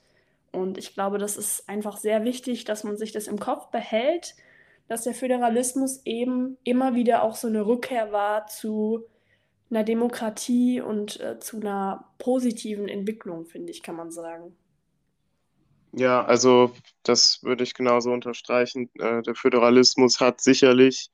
Und 0.51 0.79
ich 0.79 0.95
glaube, 0.95 1.19
das 1.19 1.37
ist 1.37 1.69
einfach 1.69 1.97
sehr 1.97 2.25
wichtig, 2.25 2.65
dass 2.65 2.85
man 2.85 2.97
sich 2.97 3.13
das 3.13 3.29
im 3.29 3.39
Kopf 3.39 3.71
behält, 3.71 4.35
dass 4.89 5.05
der 5.05 5.15
Föderalismus 5.15 6.03
eben 6.05 6.59
immer 6.65 6.95
wieder 6.95 7.23
auch 7.23 7.37
so 7.37 7.49
eine 7.49 7.65
Rückkehr 7.65 8.13
war 8.13 8.47
zu 8.47 9.05
einer 9.73 9.85
Demokratie 9.85 10.81
und 10.81 11.19
äh, 11.21 11.41
zu 11.41 11.57
einer 11.59 12.05
positiven 12.19 12.89
Entwicklung, 12.89 13.47
finde 13.47 13.73
ich, 13.73 13.83
kann 13.83 13.97
man 13.97 14.11
sagen. 14.11 14.55
Ja, 15.95 16.25
also 16.25 16.73
das 17.03 17.43
würde 17.43 17.65
ich 17.65 17.75
genauso 17.75 18.13
unterstreichen. 18.13 18.91
Äh, 18.99 19.23
der 19.23 19.35
Föderalismus 19.35 20.21
hat 20.21 20.41
sicherlich 20.41 21.11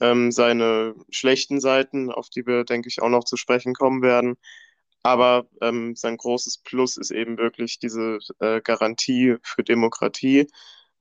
ähm, 0.00 0.30
seine 0.30 0.94
schlechten 1.10 1.60
Seiten, 1.60 2.10
auf 2.10 2.28
die 2.28 2.46
wir, 2.46 2.64
denke 2.64 2.88
ich, 2.88 3.02
auch 3.02 3.08
noch 3.08 3.24
zu 3.24 3.36
sprechen 3.36 3.74
kommen 3.74 4.02
werden. 4.02 4.36
Aber 5.02 5.46
ähm, 5.60 5.96
sein 5.96 6.16
großes 6.16 6.58
Plus 6.58 6.96
ist 6.96 7.10
eben 7.10 7.38
wirklich 7.38 7.78
diese 7.78 8.18
äh, 8.40 8.60
Garantie 8.60 9.36
für 9.42 9.64
Demokratie, 9.64 10.46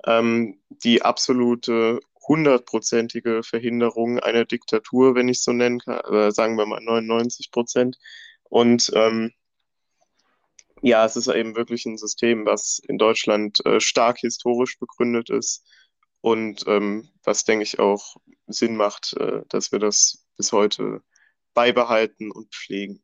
ähm, 0.06 0.60
die 0.70 1.03
absolute 1.03 2.00
hundertprozentige 2.28 3.44
Verhinderung 3.44 4.20
einer 4.20 4.46
Diktatur, 4.46 5.16
wenn 5.16 5.28
ich 5.28 5.42
so 5.42 5.51
nennen 5.51 5.80
kann, 5.80 6.00
äh, 6.13 6.32
sagen 6.32 6.58
wir 6.58 6.66
mal 6.66 6.82
99 6.82 7.51
Prozent. 7.51 7.98
Und 8.44 8.92
ähm, 8.96 9.32
ja, 10.82 11.06
es 11.06 11.16
ist 11.16 11.28
eben 11.28 11.56
wirklich 11.56 11.86
ein 11.86 11.98
System, 11.98 12.46
was 12.46 12.80
in 12.88 12.98
Deutschland 12.98 13.63
äh, 13.66 13.80
stark 13.80 14.20
historisch 14.20 14.80
begründet 14.80 15.30
ist 15.30 15.66
und 16.22 16.63
ähm, 16.68 17.10
was, 17.24 17.44
denke 17.44 17.63
ich, 17.63 17.80
auch 17.80 18.18
Sinn 18.48 18.75
macht, 18.75 19.16
äh, 19.20 19.42
dass 19.50 19.72
wir 19.72 19.80
das 19.80 20.25
bis 20.38 20.51
heute 20.51 21.01
beibehalten 21.54 22.32
und 22.32 22.54
pflegen. 22.54 23.04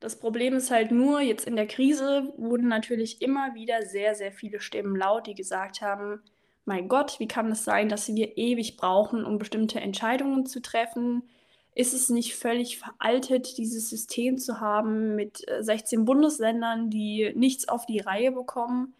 Das 0.00 0.18
Problem 0.18 0.54
ist 0.54 0.72
halt 0.72 0.90
nur, 0.90 1.20
jetzt 1.20 1.46
in 1.46 1.54
der 1.54 1.68
Krise 1.68 2.32
wurden 2.36 2.66
natürlich 2.66 3.22
immer 3.22 3.54
wieder 3.54 3.82
sehr, 3.86 4.16
sehr 4.16 4.32
viele 4.32 4.60
Stimmen 4.60 4.96
laut, 4.96 5.28
die 5.28 5.34
gesagt 5.34 5.80
haben, 5.80 6.20
mein 6.64 6.88
Gott, 6.88 7.18
wie 7.18 7.28
kann 7.28 7.50
es 7.50 7.64
sein, 7.64 7.88
dass 7.88 8.14
wir 8.14 8.36
ewig 8.36 8.76
brauchen, 8.76 9.24
um 9.24 9.38
bestimmte 9.38 9.80
Entscheidungen 9.80 10.46
zu 10.46 10.60
treffen? 10.62 11.22
Ist 11.74 11.94
es 11.94 12.10
nicht 12.10 12.36
völlig 12.36 12.78
veraltet, 12.78 13.56
dieses 13.56 13.88
System 13.88 14.38
zu 14.38 14.60
haben 14.60 15.16
mit 15.16 15.44
16 15.60 16.00
äh, 16.00 16.02
Bundesländern, 16.04 16.90
die 16.90 17.32
nichts 17.34 17.68
auf 17.68 17.86
die 17.86 18.00
Reihe 18.00 18.30
bekommen? 18.30 18.94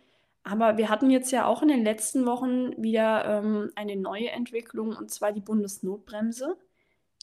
Aber 0.45 0.76
wir 0.76 0.88
hatten 0.88 1.11
jetzt 1.11 1.31
ja 1.31 1.47
auch 1.47 1.62
in 1.62 1.69
den 1.69 1.85
letzten 1.85 2.26
Wochen 2.26 2.83
wieder 2.83 3.25
ähm, 3.26 3.71
eine 3.76 3.97
neue 3.97 4.31
Entwicklung, 4.31 4.97
und 4.97 5.11
zwar 5.11 5.33
die 5.33 5.40
Bundesnotbremse, 5.40 6.57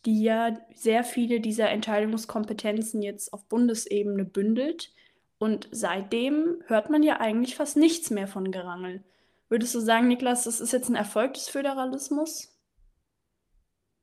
die 0.05 0.23
ja 0.23 0.57
sehr 0.73 1.03
viele 1.03 1.41
dieser 1.41 1.69
Entscheidungskompetenzen 1.69 3.01
jetzt 3.01 3.33
auf 3.33 3.45
Bundesebene 3.45 4.23
bündelt. 4.23 4.93
Und 5.37 5.67
seitdem 5.71 6.61
hört 6.67 6.89
man 6.89 7.03
ja 7.03 7.19
eigentlich 7.19 7.55
fast 7.55 7.75
nichts 7.75 8.09
mehr 8.09 8.27
von 8.27 8.51
Gerangel. 8.51 9.03
Würdest 9.49 9.73
du 9.73 9.79
sagen, 9.79 10.07
Niklas, 10.07 10.43
das 10.43 10.59
ist 10.59 10.73
jetzt 10.73 10.89
ein 10.89 10.95
Erfolg 10.95 11.33
des 11.33 11.49
Föderalismus? 11.49 12.49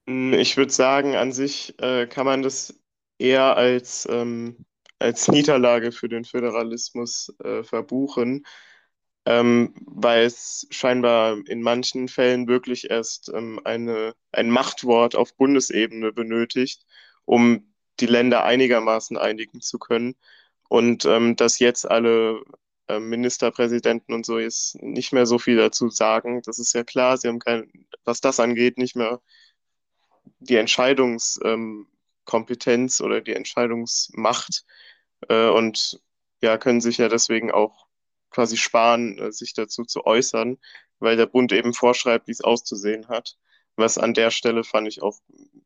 Hm, 0.08 0.32
ich 0.34 0.56
würde 0.56 0.72
sagen, 0.72 1.16
an 1.16 1.32
sich 1.32 1.74
äh, 1.80 2.06
kann 2.06 2.26
man 2.26 2.42
das 2.42 2.74
eher 3.18 3.56
als, 3.56 4.06
ähm, 4.10 4.66
als 4.98 5.28
Niederlage 5.28 5.92
für 5.92 6.08
den 6.08 6.24
Föderalismus 6.24 7.34
äh, 7.44 7.62
verbuchen, 7.64 8.44
ähm, 9.24 9.74
weil 9.86 10.24
es 10.26 10.66
scheinbar 10.70 11.38
in 11.46 11.62
manchen 11.62 12.08
Fällen 12.08 12.48
wirklich 12.48 12.90
erst 12.90 13.30
ähm, 13.34 13.60
eine, 13.64 14.14
ein 14.32 14.50
Machtwort 14.50 15.16
auf 15.16 15.34
Bundesebene 15.36 16.12
benötigt, 16.12 16.84
um 17.24 17.72
die 18.00 18.06
Länder 18.06 18.44
einigermaßen 18.44 19.16
einigen 19.16 19.60
zu 19.60 19.78
können. 19.78 20.16
Und 20.68 21.04
ähm, 21.04 21.36
dass 21.36 21.58
jetzt 21.60 21.88
alle 21.90 22.42
Ministerpräsidenten 22.88 24.14
und 24.14 24.24
so 24.24 24.38
jetzt 24.38 24.80
nicht 24.82 25.12
mehr 25.12 25.26
so 25.26 25.38
viel 25.38 25.56
dazu 25.56 25.88
sagen. 25.88 26.42
Das 26.42 26.58
ist 26.58 26.72
ja 26.72 26.84
klar, 26.84 27.16
sie 27.16 27.28
haben 27.28 27.40
kein, 27.40 27.70
was 28.04 28.20
das 28.20 28.40
angeht, 28.40 28.78
nicht 28.78 28.96
mehr 28.96 29.20
die 30.38 30.56
Entscheidungskompetenz 30.56 33.00
ähm, 33.00 33.06
oder 33.06 33.20
die 33.20 33.34
Entscheidungsmacht 33.34 34.64
äh, 35.28 35.48
und 35.48 36.00
ja, 36.42 36.58
können 36.58 36.80
sich 36.80 36.98
ja 36.98 37.08
deswegen 37.08 37.50
auch 37.50 37.86
quasi 38.30 38.56
sparen, 38.56 39.18
äh, 39.18 39.32
sich 39.32 39.54
dazu 39.54 39.84
zu 39.84 40.04
äußern, 40.04 40.58
weil 40.98 41.16
der 41.16 41.26
Bund 41.26 41.52
eben 41.52 41.74
vorschreibt, 41.74 42.28
wie 42.28 42.32
es 42.32 42.42
auszusehen 42.42 43.08
hat. 43.08 43.36
Was 43.76 43.98
an 43.98 44.14
der 44.14 44.30
Stelle 44.30 44.64
fand 44.64 44.88
ich 44.88 45.02
auch 45.02 45.18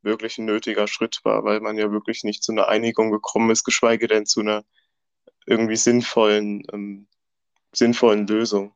wirklich 0.02 0.38
ein 0.38 0.44
nötiger 0.44 0.88
Schritt 0.88 1.20
war, 1.24 1.44
weil 1.44 1.60
man 1.60 1.76
ja 1.76 1.92
wirklich 1.92 2.24
nicht 2.24 2.42
zu 2.42 2.52
einer 2.52 2.68
Einigung 2.68 3.10
gekommen 3.10 3.50
ist, 3.50 3.64
geschweige 3.64 4.08
denn 4.08 4.26
zu 4.26 4.40
einer 4.40 4.64
irgendwie 5.46 5.76
sinnvollen, 5.76 6.62
ähm, 6.72 7.06
sinnvollen 7.72 8.26
Lösung. 8.26 8.72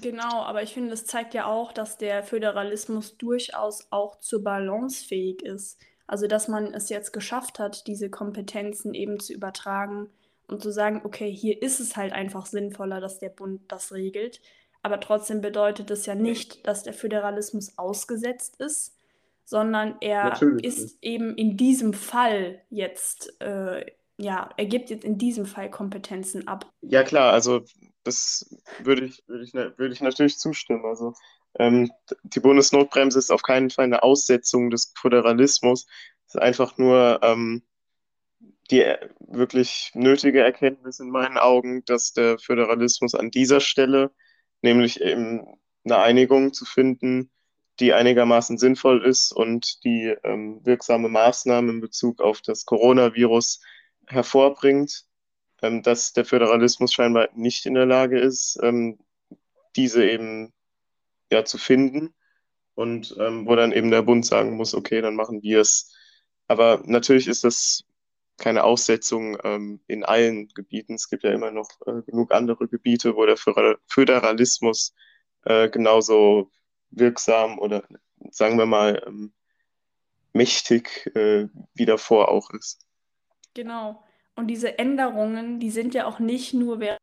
Genau, 0.00 0.42
aber 0.42 0.62
ich 0.62 0.72
finde, 0.72 0.90
das 0.90 1.04
zeigt 1.04 1.34
ja 1.34 1.46
auch, 1.46 1.72
dass 1.72 1.98
der 1.98 2.22
Föderalismus 2.22 3.18
durchaus 3.18 3.86
auch 3.90 4.18
zur 4.20 4.42
Balance 4.42 5.04
fähig 5.04 5.42
ist. 5.42 5.78
Also, 6.06 6.26
dass 6.26 6.48
man 6.48 6.72
es 6.72 6.88
jetzt 6.88 7.12
geschafft 7.12 7.58
hat, 7.58 7.86
diese 7.86 8.10
Kompetenzen 8.10 8.94
eben 8.94 9.20
zu 9.20 9.32
übertragen 9.32 10.08
und 10.48 10.62
zu 10.62 10.70
sagen, 10.70 11.02
okay, 11.04 11.30
hier 11.30 11.60
ist 11.62 11.80
es 11.80 11.96
halt 11.96 12.12
einfach 12.12 12.46
sinnvoller, 12.46 13.00
dass 13.00 13.18
der 13.18 13.28
Bund 13.28 13.60
das 13.68 13.92
regelt. 13.92 14.40
Aber 14.82 14.98
trotzdem 14.98 15.40
bedeutet 15.40 15.90
das 15.90 16.06
ja 16.06 16.14
nicht, 16.14 16.66
dass 16.66 16.82
der 16.82 16.92
Föderalismus 16.92 17.78
ausgesetzt 17.78 18.56
ist, 18.60 18.96
sondern 19.44 19.96
er 20.00 20.24
Natürlich. 20.24 20.64
ist 20.64 20.98
eben 21.02 21.36
in 21.36 21.56
diesem 21.56 21.92
Fall 21.92 22.60
jetzt 22.68 23.40
äh, 23.40 23.84
ja, 24.22 24.50
er 24.56 24.66
gibt 24.66 24.90
jetzt 24.90 25.04
in 25.04 25.18
diesem 25.18 25.46
Fall 25.46 25.70
Kompetenzen 25.70 26.46
ab. 26.46 26.70
Ja, 26.80 27.02
klar, 27.02 27.32
also 27.32 27.62
das 28.04 28.54
würde 28.82 29.06
ich, 29.06 29.22
würde 29.26 29.44
ich, 29.44 29.54
würde 29.54 29.92
ich 29.92 30.00
natürlich 30.00 30.38
zustimmen. 30.38 30.84
Also 30.84 31.14
ähm, 31.58 31.90
die 32.22 32.40
Bundesnotbremse 32.40 33.18
ist 33.18 33.30
auf 33.30 33.42
keinen 33.42 33.70
Fall 33.70 33.84
eine 33.84 34.02
Aussetzung 34.02 34.70
des 34.70 34.92
Föderalismus. 34.96 35.86
Es 36.26 36.34
ist 36.34 36.40
einfach 36.40 36.78
nur 36.78 37.20
ähm, 37.22 37.62
die 38.70 38.84
wirklich 39.20 39.90
nötige 39.94 40.40
Erkenntnis 40.40 41.00
in 41.00 41.10
meinen 41.10 41.36
Augen, 41.36 41.84
dass 41.84 42.12
der 42.12 42.38
Föderalismus 42.38 43.14
an 43.14 43.30
dieser 43.30 43.60
Stelle, 43.60 44.12
nämlich 44.62 45.00
eben 45.00 45.44
eine 45.84 45.98
Einigung 45.98 46.52
zu 46.52 46.64
finden, 46.64 47.30
die 47.80 47.92
einigermaßen 47.92 48.58
sinnvoll 48.58 49.04
ist 49.04 49.32
und 49.32 49.84
die 49.84 50.14
ähm, 50.22 50.60
wirksame 50.64 51.08
Maßnahmen 51.08 51.70
in 51.70 51.80
Bezug 51.80 52.20
auf 52.20 52.40
das 52.40 52.64
Coronavirus 52.64 53.60
hervorbringt, 54.06 55.04
ähm, 55.62 55.82
dass 55.82 56.12
der 56.12 56.24
Föderalismus 56.24 56.92
scheinbar 56.92 57.28
nicht 57.34 57.66
in 57.66 57.74
der 57.74 57.86
Lage 57.86 58.18
ist, 58.18 58.58
ähm, 58.62 58.98
diese 59.76 60.04
eben 60.08 60.52
ja, 61.30 61.44
zu 61.44 61.58
finden. 61.58 62.14
Und 62.74 63.14
ähm, 63.18 63.46
wo 63.46 63.54
dann 63.54 63.72
eben 63.72 63.90
der 63.90 64.02
Bund 64.02 64.24
sagen 64.24 64.56
muss, 64.56 64.74
okay, 64.74 65.02
dann 65.02 65.14
machen 65.14 65.42
wir 65.42 65.60
es. 65.60 65.94
Aber 66.48 66.82
natürlich 66.86 67.28
ist 67.28 67.44
das 67.44 67.84
keine 68.38 68.64
Aussetzung 68.64 69.36
ähm, 69.44 69.80
in 69.86 70.04
allen 70.04 70.48
Gebieten. 70.48 70.94
Es 70.94 71.08
gibt 71.08 71.22
ja 71.22 71.32
immer 71.32 71.50
noch 71.50 71.68
äh, 71.86 72.02
genug 72.02 72.32
andere 72.32 72.68
Gebiete, 72.68 73.14
wo 73.14 73.26
der 73.26 73.36
Föderalismus 73.36 74.94
äh, 75.44 75.68
genauso 75.68 76.50
wirksam 76.90 77.58
oder 77.58 77.84
sagen 78.30 78.58
wir 78.58 78.66
mal 78.66 79.02
ähm, 79.06 79.32
mächtig 80.32 81.10
äh, 81.14 81.48
wie 81.74 81.86
davor 81.86 82.28
auch 82.28 82.50
ist. 82.50 82.86
Genau. 83.54 84.02
Und 84.34 84.46
diese 84.46 84.78
Änderungen, 84.78 85.60
die 85.60 85.70
sind 85.70 85.94
ja 85.94 86.06
auch 86.06 86.18
nicht 86.18 86.54
nur 86.54 86.80
während 86.80 86.98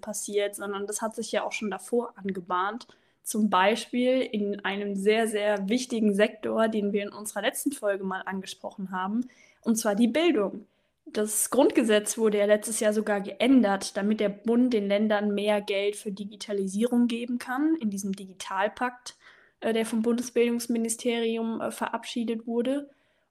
passiert, 0.00 0.54
sondern 0.54 0.86
das 0.86 1.00
hat 1.00 1.14
sich 1.14 1.32
ja 1.32 1.44
auch 1.44 1.52
schon 1.52 1.70
davor 1.70 2.12
angebahnt. 2.16 2.86
Zum 3.22 3.50
Beispiel 3.50 4.20
in 4.20 4.64
einem 4.64 4.94
sehr, 4.94 5.28
sehr 5.28 5.68
wichtigen 5.68 6.14
Sektor, 6.14 6.68
den 6.68 6.92
wir 6.92 7.02
in 7.02 7.12
unserer 7.12 7.42
letzten 7.42 7.72
Folge 7.72 8.04
mal 8.04 8.22
angesprochen 8.24 8.90
haben, 8.90 9.28
und 9.62 9.76
zwar 9.76 9.94
die 9.94 10.08
Bildung. 10.08 10.66
Das 11.12 11.50
Grundgesetz 11.50 12.18
wurde 12.18 12.38
ja 12.38 12.44
letztes 12.44 12.80
Jahr 12.80 12.92
sogar 12.92 13.20
geändert, 13.20 13.96
damit 13.96 14.20
der 14.20 14.28
Bund 14.28 14.72
den 14.74 14.88
Ländern 14.88 15.34
mehr 15.34 15.60
Geld 15.60 15.96
für 15.96 16.12
Digitalisierung 16.12 17.06
geben 17.06 17.38
kann, 17.38 17.76
in 17.80 17.90
diesem 17.90 18.14
Digitalpakt, 18.14 19.16
äh, 19.60 19.72
der 19.72 19.86
vom 19.86 20.02
Bundesbildungsministerium 20.02 21.60
äh, 21.60 21.70
verabschiedet 21.70 22.46
wurde. 22.46 22.90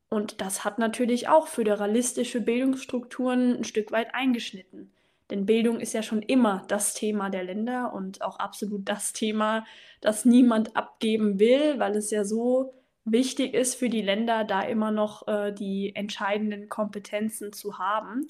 Und 0.10 0.42
das 0.42 0.64
hat 0.64 0.80
natürlich 0.80 1.28
auch 1.28 1.48
föderalistische 1.48 2.42
Bildungsstrukturen 2.42 3.58
ein 3.58 3.64
Stück 3.64 3.92
weit 3.92 4.14
eingeschnitten. 4.14 4.92
Denn 5.30 5.46
Bildung 5.46 5.82
ist 5.82 5.94
ja 5.94 6.02
schon 6.02 6.22
immer 6.22 6.64
das 6.70 6.94
Thema 6.94 7.30
der 7.30 7.44
Länder 7.44 7.94
und 7.94 8.22
auch 8.22 8.40
absolut 8.40 8.88
das 8.88 9.12
Thema, 9.12 9.66
das 10.00 10.24
niemand 10.24 10.78
abgeben 10.78 11.40
will, 11.40 11.80
weil 11.80 11.98
es 11.98 12.12
ja 12.12 12.24
so 12.24 12.74
wichtig 13.04 13.54
ist 13.54 13.76
für 13.76 13.90
die 13.90 14.02
Länder, 14.02 14.46
da 14.46 14.62
immer 14.62 14.92
noch 14.92 15.28
äh, 15.28 15.52
die 15.52 15.94
entscheidenden 15.96 16.70
Kompetenzen 16.70 17.52
zu 17.52 17.78
haben. 17.78 18.28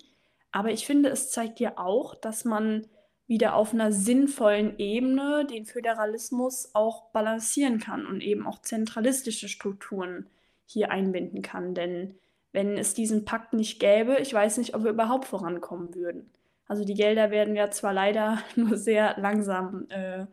Aber 0.51 0.72
ich 0.72 0.88
finde, 0.88 1.10
es 1.10 1.29
zeigt 1.29 1.60
ja 1.60 1.77
auch, 1.77 2.15
dass 2.15 2.46
man 2.46 2.88
wieder 3.27 3.55
auf 3.55 3.74
einer 3.74 3.91
sinnvollen 3.91 4.79
Ebene 4.79 5.46
den 5.46 5.65
Föderalismus 5.65 6.72
auch 6.74 7.12
balancieren 7.12 7.79
kann 7.79 8.05
und 8.07 8.22
eben 8.22 8.48
auch 8.48 8.62
zentralistische 8.62 9.50
Strukturen 9.50 10.29
hier 10.67 10.91
einbinden 10.91 11.41
kann. 11.41 11.74
Denn 11.74 12.15
wenn 12.51 12.77
es 12.77 12.93
diesen 12.93 13.25
Pakt 13.25 13.53
nicht 13.53 13.79
gäbe, 13.79 14.17
ich 14.21 14.33
weiß 14.33 14.57
nicht, 14.59 14.75
ob 14.75 14.83
wir 14.83 14.91
überhaupt 14.91 15.25
vorankommen 15.25 15.95
würden. 15.95 16.31
Also 16.67 16.83
die 16.83 16.93
Gelder 16.93 17.31
werden 17.31 17.55
ja 17.55 17.71
zwar 17.71 17.93
leider 17.93 18.39
nur 18.55 18.77
sehr 18.77 19.15
langsam 19.17 19.88
äh, 19.89 20.25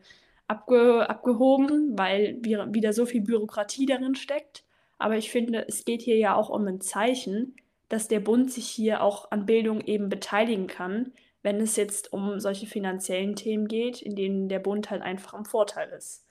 abge 0.47 1.09
abgehoben, 1.09 1.97
weil 1.97 2.37
wieder 2.43 2.93
so 2.93 3.05
viel 3.05 3.21
Bürokratie 3.21 3.85
darin 3.85 4.15
steckt. 4.15 4.63
Aber 4.97 5.17
ich 5.17 5.31
finde, 5.31 5.65
es 5.67 5.85
geht 5.85 6.01
hier 6.01 6.17
ja 6.17 6.35
auch 6.35 6.49
um 6.49 6.67
ein 6.67 6.81
Zeichen, 6.81 7.55
dass 7.89 8.07
der 8.07 8.19
Bund 8.19 8.51
sich 8.51 8.67
hier 8.67 9.01
auch 9.01 9.31
an 9.31 9.45
Bildung 9.45 9.81
eben 9.81 10.09
beteiligen 10.09 10.67
kann, 10.67 11.11
wenn 11.43 11.61
es 11.61 11.75
jetzt 11.75 12.11
um 12.11 12.39
solche 12.39 12.65
finanziellen 12.65 13.35
Themen 13.35 13.67
geht, 13.67 14.01
in 14.01 14.15
denen 14.15 14.49
der 14.49 14.59
Bund 14.59 14.89
halt 14.89 15.01
einfach 15.01 15.33
im 15.33 15.45
Vorteil 15.45 15.89
ist. 15.89 16.24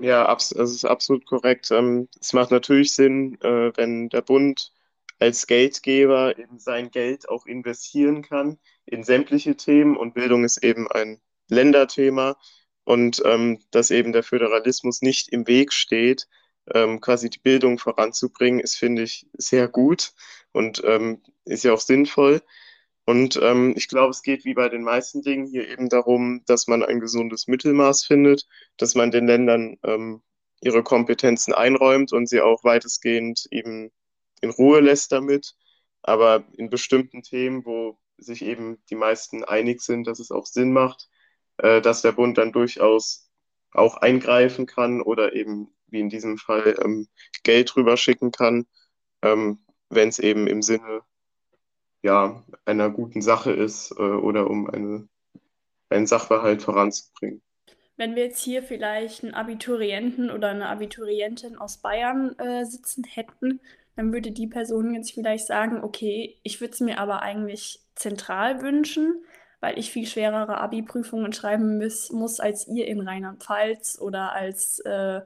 Ja, 0.00 0.26
das 0.34 0.52
ist 0.52 0.84
absolut 0.84 1.26
korrekt. 1.26 1.70
Ähm, 1.70 2.08
es 2.20 2.32
macht 2.32 2.50
natürlich 2.50 2.92
Sinn, 2.92 3.38
äh, 3.40 3.72
wenn 3.76 4.08
der 4.08 4.22
Bund 4.22 4.72
als 5.18 5.46
Geldgeber 5.46 6.38
eben 6.38 6.58
sein 6.58 6.90
Geld 6.90 7.28
auch 7.28 7.46
investieren 7.46 8.22
kann 8.22 8.58
in 8.84 9.02
sämtliche 9.02 9.56
Themen 9.56 9.96
und 9.96 10.14
Bildung 10.14 10.44
ist 10.44 10.62
eben 10.62 10.90
ein 10.90 11.20
Länderthema 11.48 12.36
und 12.84 13.22
ähm, 13.24 13.60
dass 13.70 13.90
eben 13.90 14.12
der 14.12 14.22
Föderalismus 14.22 15.02
nicht 15.02 15.28
im 15.32 15.46
Weg 15.46 15.72
steht, 15.72 16.28
ähm, 16.74 17.00
quasi 17.00 17.30
die 17.30 17.38
Bildung 17.38 17.78
voranzubringen, 17.78 18.60
ist, 18.60 18.76
finde 18.76 19.02
ich, 19.02 19.26
sehr 19.34 19.68
gut 19.68 20.12
und 20.52 20.82
ist 21.44 21.64
ja 21.64 21.72
auch 21.72 21.80
sinnvoll. 21.80 22.42
Und 23.06 23.38
ähm, 23.40 23.72
ich 23.76 23.88
glaube, 23.88 24.10
es 24.10 24.22
geht 24.22 24.44
wie 24.44 24.54
bei 24.54 24.68
den 24.68 24.82
meisten 24.82 25.22
Dingen 25.22 25.46
hier 25.46 25.68
eben 25.68 25.88
darum, 25.88 26.42
dass 26.46 26.66
man 26.66 26.82
ein 26.82 26.98
gesundes 26.98 27.46
Mittelmaß 27.46 28.04
findet, 28.04 28.46
dass 28.78 28.96
man 28.96 29.12
den 29.12 29.28
Ländern 29.28 29.78
ähm, 29.84 30.22
ihre 30.60 30.82
Kompetenzen 30.82 31.54
einräumt 31.54 32.12
und 32.12 32.28
sie 32.28 32.40
auch 32.40 32.64
weitestgehend 32.64 33.46
eben 33.52 33.92
in 34.40 34.50
Ruhe 34.50 34.80
lässt 34.80 35.12
damit. 35.12 35.54
Aber 36.02 36.44
in 36.56 36.68
bestimmten 36.68 37.22
Themen, 37.22 37.64
wo 37.64 37.96
sich 38.18 38.42
eben 38.42 38.78
die 38.90 38.96
meisten 38.96 39.44
einig 39.44 39.82
sind, 39.82 40.08
dass 40.08 40.18
es 40.18 40.32
auch 40.32 40.46
Sinn 40.46 40.72
macht, 40.72 41.08
äh, 41.58 41.80
dass 41.80 42.02
der 42.02 42.12
Bund 42.12 42.38
dann 42.38 42.50
durchaus 42.52 43.30
auch 43.70 43.98
eingreifen 43.98 44.66
kann 44.66 45.00
oder 45.00 45.32
eben, 45.32 45.68
wie 45.86 46.00
in 46.00 46.08
diesem 46.08 46.38
Fall, 46.38 46.74
ähm, 46.82 47.06
Geld 47.44 47.76
rüberschicken 47.76 48.32
kann, 48.32 48.66
ähm, 49.22 49.60
wenn 49.90 50.08
es 50.08 50.18
eben 50.18 50.48
im 50.48 50.62
Sinne 50.62 51.02
ja, 52.02 52.44
einer 52.64 52.90
guten 52.90 53.22
Sache 53.22 53.52
ist 53.52 53.92
äh, 53.98 54.02
oder 54.02 54.48
um 54.48 54.68
eine, 54.70 55.08
einen 55.90 56.06
Sachverhalt 56.06 56.62
voranzubringen. 56.62 57.42
Wenn 57.96 58.14
wir 58.14 58.24
jetzt 58.24 58.42
hier 58.42 58.62
vielleicht 58.62 59.24
einen 59.24 59.34
Abiturienten 59.34 60.30
oder 60.30 60.48
eine 60.48 60.68
Abiturientin 60.68 61.56
aus 61.56 61.78
Bayern 61.78 62.38
äh, 62.38 62.64
sitzen 62.64 63.04
hätten, 63.04 63.60
dann 63.96 64.12
würde 64.12 64.30
die 64.30 64.46
Person 64.46 64.94
jetzt 64.94 65.12
vielleicht 65.12 65.46
sagen, 65.46 65.82
okay, 65.82 66.38
ich 66.42 66.60
würde 66.60 66.74
es 66.74 66.80
mir 66.80 66.98
aber 66.98 67.22
eigentlich 67.22 67.80
zentral 67.94 68.60
wünschen, 68.60 69.24
weil 69.60 69.78
ich 69.78 69.90
viel 69.90 70.06
schwerere 70.06 70.58
Abi-Prüfungen 70.58 71.32
schreiben 71.32 71.78
muss, 71.78 72.12
muss 72.12 72.38
als 72.38 72.68
ihr 72.68 72.86
in 72.86 73.00
Rheinland-Pfalz 73.00 73.98
oder 74.00 74.32
als, 74.32 74.80
äh, 74.80 75.22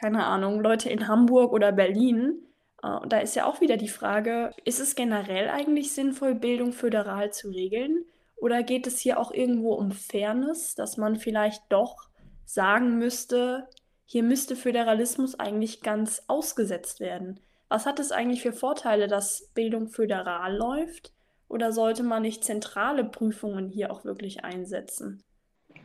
keine 0.00 0.24
Ahnung, 0.24 0.60
Leute 0.60 0.88
in 0.90 1.08
Hamburg 1.08 1.52
oder 1.52 1.72
Berlin. 1.72 2.38
Äh, 2.84 2.96
und 2.98 3.12
da 3.12 3.18
ist 3.18 3.34
ja 3.34 3.46
auch 3.46 3.60
wieder 3.60 3.76
die 3.76 3.88
Frage, 3.88 4.52
ist 4.64 4.80
es 4.80 4.94
generell 4.94 5.48
eigentlich 5.48 5.92
sinnvoll, 5.92 6.34
Bildung 6.34 6.72
föderal 6.72 7.32
zu 7.32 7.48
regeln? 7.48 8.04
Oder 8.36 8.62
geht 8.62 8.86
es 8.86 8.98
hier 8.98 9.18
auch 9.18 9.32
irgendwo 9.32 9.74
um 9.74 9.90
Fairness, 9.90 10.74
dass 10.74 10.96
man 10.96 11.16
vielleicht 11.16 11.62
doch 11.70 12.08
sagen 12.44 12.98
müsste, 12.98 13.68
hier 14.04 14.22
müsste 14.22 14.54
Föderalismus 14.54 15.38
eigentlich 15.40 15.80
ganz 15.80 16.22
ausgesetzt 16.26 17.00
werden? 17.00 17.40
Was 17.68 17.86
hat 17.86 17.98
es 17.98 18.12
eigentlich 18.12 18.42
für 18.42 18.52
Vorteile, 18.52 19.08
dass 19.08 19.50
Bildung 19.54 19.88
föderal 19.88 20.54
läuft? 20.54 21.12
Oder 21.48 21.72
sollte 21.72 22.02
man 22.02 22.22
nicht 22.22 22.44
zentrale 22.44 23.04
Prüfungen 23.04 23.68
hier 23.68 23.90
auch 23.90 24.04
wirklich 24.04 24.44
einsetzen? 24.44 25.22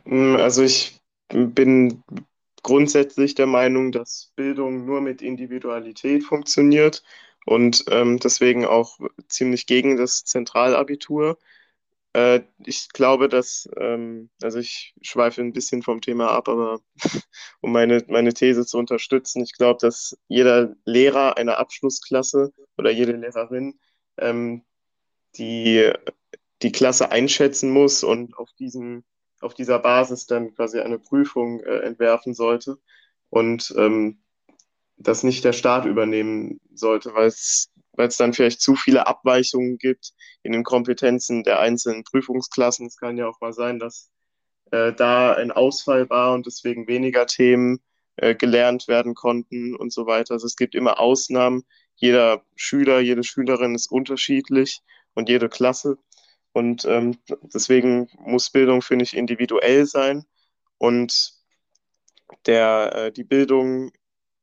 Hm, 0.04 0.36
also 0.36 0.62
ich 0.62 1.00
bin 1.32 2.02
grundsätzlich 2.62 3.34
der 3.34 3.46
Meinung, 3.46 3.92
dass 3.92 4.32
Bildung 4.36 4.84
nur 4.86 5.00
mit 5.00 5.22
Individualität 5.22 6.24
funktioniert 6.24 7.02
und 7.46 7.84
ähm, 7.90 8.18
deswegen 8.18 8.64
auch 8.66 8.98
ziemlich 9.28 9.66
gegen 9.66 9.96
das 9.96 10.24
Zentralabitur. 10.24 11.38
Äh, 12.12 12.40
ich 12.64 12.88
glaube, 12.90 13.28
dass, 13.28 13.68
ähm, 13.78 14.30
also 14.42 14.58
ich 14.58 14.94
schweife 15.02 15.40
ein 15.40 15.52
bisschen 15.52 15.82
vom 15.82 16.00
Thema 16.00 16.30
ab, 16.30 16.48
aber 16.48 16.80
um 17.60 17.72
meine, 17.72 18.04
meine 18.08 18.34
These 18.34 18.66
zu 18.66 18.78
unterstützen, 18.78 19.42
ich 19.42 19.54
glaube, 19.56 19.78
dass 19.80 20.18
jeder 20.28 20.74
Lehrer 20.84 21.36
einer 21.36 21.58
Abschlussklasse 21.58 22.52
oder 22.76 22.90
jede 22.90 23.12
Lehrerin 23.12 23.78
ähm, 24.18 24.64
die, 25.36 25.92
die 26.62 26.72
Klasse 26.72 27.10
einschätzen 27.10 27.70
muss 27.70 28.02
und 28.04 28.36
auf, 28.36 28.50
diesen, 28.58 29.04
auf 29.40 29.54
dieser 29.54 29.78
Basis 29.78 30.26
dann 30.26 30.54
quasi 30.54 30.80
eine 30.80 30.98
Prüfung 30.98 31.60
äh, 31.60 31.80
entwerfen 31.80 32.34
sollte 32.34 32.78
und 33.30 33.74
ähm, 33.76 34.20
das 34.96 35.22
nicht 35.22 35.44
der 35.44 35.52
Staat 35.52 35.86
übernehmen 35.86 36.60
sollte, 36.74 37.14
weil 37.14 37.26
es 37.28 37.70
weil 37.92 38.08
es 38.08 38.16
dann 38.16 38.32
vielleicht 38.32 38.60
zu 38.60 38.76
viele 38.76 39.06
Abweichungen 39.06 39.76
gibt 39.76 40.12
in 40.42 40.52
den 40.52 40.64
Kompetenzen 40.64 41.42
der 41.42 41.60
einzelnen 41.60 42.04
Prüfungsklassen. 42.04 42.86
Es 42.86 42.96
kann 42.96 43.18
ja 43.18 43.28
auch 43.28 43.40
mal 43.40 43.52
sein, 43.52 43.78
dass 43.78 44.10
äh, 44.70 44.92
da 44.92 45.34
ein 45.34 45.50
Ausfall 45.50 46.08
war 46.08 46.32
und 46.32 46.46
deswegen 46.46 46.86
weniger 46.86 47.26
Themen 47.26 47.80
äh, 48.16 48.34
gelernt 48.34 48.88
werden 48.88 49.14
konnten 49.14 49.74
und 49.76 49.92
so 49.92 50.06
weiter. 50.06 50.34
Also 50.34 50.46
es 50.46 50.56
gibt 50.56 50.74
immer 50.74 50.98
Ausnahmen. 50.98 51.64
Jeder 51.96 52.42
Schüler, 52.56 53.00
jede 53.00 53.24
Schülerin 53.24 53.74
ist 53.74 53.90
unterschiedlich 53.90 54.80
und 55.14 55.28
jede 55.28 55.48
Klasse. 55.48 55.98
Und 56.52 56.84
ähm, 56.84 57.16
deswegen 57.54 58.08
muss 58.18 58.50
Bildung, 58.50 58.82
finde 58.82 59.04
ich, 59.04 59.16
individuell 59.16 59.86
sein. 59.86 60.24
Und 60.78 61.34
der, 62.46 62.92
äh, 62.94 63.12
die 63.12 63.24
Bildung, 63.24 63.92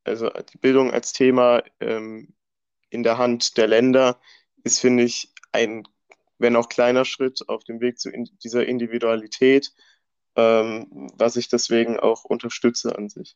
also 0.03 0.29
die 0.29 0.57
Bildung 0.57 0.91
als 0.91 1.13
Thema 1.13 1.63
ähm, 1.79 2.33
in 2.89 3.03
der 3.03 3.17
Hand 3.17 3.57
der 3.57 3.67
Länder 3.67 4.19
ist, 4.63 4.79
finde 4.79 5.03
ich, 5.03 5.33
ein, 5.51 5.83
wenn 6.37 6.55
auch 6.55 6.69
kleiner 6.69 7.05
Schritt 7.05 7.47
auf 7.47 7.63
dem 7.63 7.81
Weg 7.81 7.99
zu 7.99 8.09
in 8.09 8.29
dieser 8.43 8.65
Individualität, 8.65 9.73
ähm, 10.35 11.11
was 11.15 11.35
ich 11.35 11.49
deswegen 11.49 11.99
auch 11.99 12.23
unterstütze 12.23 12.97
an 12.97 13.09
sich. 13.09 13.35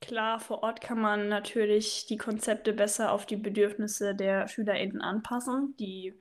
Klar, 0.00 0.38
vor 0.38 0.62
Ort 0.62 0.82
kann 0.82 1.00
man 1.00 1.28
natürlich 1.28 2.04
die 2.06 2.18
Konzepte 2.18 2.74
besser 2.74 3.10
auf 3.10 3.24
die 3.24 3.36
Bedürfnisse 3.36 4.14
der 4.14 4.48
SchülerInnen 4.48 5.00
anpassen, 5.00 5.74
die 5.78 6.12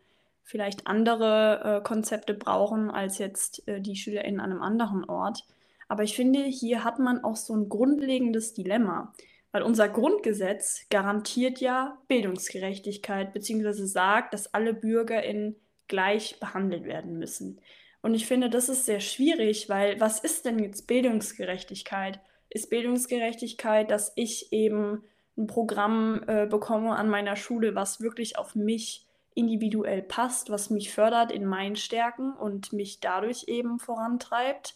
vielleicht 0.44 0.88
andere 0.88 1.80
äh, 1.80 1.84
Konzepte 1.84 2.34
brauchen 2.34 2.92
als 2.92 3.18
jetzt 3.18 3.68
äh, 3.68 3.82
die 3.82 3.96
SchülerInnen 3.96 4.40
an 4.40 4.52
einem 4.52 4.62
anderen 4.62 5.06
Ort. 5.06 5.46
Aber 5.88 6.04
ich 6.04 6.16
finde, 6.16 6.44
hier 6.44 6.84
hat 6.84 7.00
man 7.00 7.24
auch 7.24 7.36
so 7.36 7.56
ein 7.56 7.70
grundlegendes 7.70 8.54
Dilemma, 8.54 9.14
weil 9.52 9.64
unser 9.64 9.88
Grundgesetz 9.88 10.88
garantiert 10.90 11.60
ja 11.60 11.98
Bildungsgerechtigkeit, 12.08 13.34
beziehungsweise 13.34 13.88
sagt, 13.88 14.34
dass 14.34 14.54
alle 14.54 14.74
BürgerInnen 14.74 15.56
gleich 15.88 16.40
behandelt 16.40 16.86
werden 16.86 17.20
müssen. 17.20 17.60
Und 18.02 18.16
ich 18.16 18.26
finde, 18.26 18.50
das 18.50 18.68
ist 18.68 18.86
sehr 18.86 19.00
schwierig, 19.00 19.70
weil 19.70 20.00
was 20.00 20.20
ist 20.20 20.46
denn 20.46 20.60
jetzt 20.60 20.88
Bildungsgerechtigkeit? 20.88 22.20
Ist 22.50 22.70
Bildungsgerechtigkeit, 22.70 23.90
dass 23.90 24.12
ich 24.16 24.52
eben 24.52 25.04
ein 25.38 25.48
Programm 25.48 26.24
äh, 26.28 26.46
bekomme 26.46 26.96
an 26.96 27.10
meiner 27.10 27.36
Schule, 27.36 27.76
was 27.76 28.02
wirklich 28.02 28.38
auf 28.38 28.56
mich 28.56 29.08
individuell 29.36 30.02
passt, 30.02 30.50
was 30.50 30.70
mich 30.70 30.92
fördert 30.92 31.32
in 31.32 31.46
meinen 31.46 31.76
Stärken 31.76 32.34
und 32.34 32.74
mich 32.74 33.00
dadurch 33.00 33.46
eben 33.48 33.80
vorantreibt? 33.80 34.76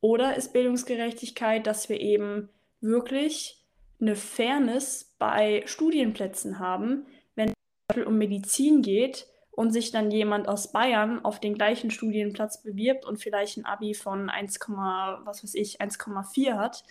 Oder 0.00 0.36
ist 0.36 0.52
Bildungsgerechtigkeit, 0.52 1.66
dass 1.66 1.88
wir 1.88 2.00
eben 2.00 2.48
wirklich 2.80 3.64
eine 4.00 4.14
Fairness 4.14 5.14
bei 5.18 5.62
Studienplätzen 5.66 6.58
haben, 6.58 7.06
wenn 7.34 7.48
es 7.48 7.54
zum 7.54 7.86
Beispiel 7.88 8.04
um 8.04 8.18
Medizin 8.18 8.82
geht 8.82 9.26
und 9.50 9.72
sich 9.72 9.90
dann 9.90 10.10
jemand 10.12 10.46
aus 10.46 10.70
Bayern 10.70 11.24
auf 11.24 11.40
den 11.40 11.54
gleichen 11.54 11.90
Studienplatz 11.90 12.62
bewirbt 12.62 13.04
und 13.04 13.20
vielleicht 13.20 13.56
ein 13.56 13.64
Abi 13.64 13.94
von 13.94 14.30
1, 14.30 14.60
was 15.24 15.42
weiß 15.42 15.54
ich, 15.54 15.80
1,4 15.80 16.56
hat 16.56 16.84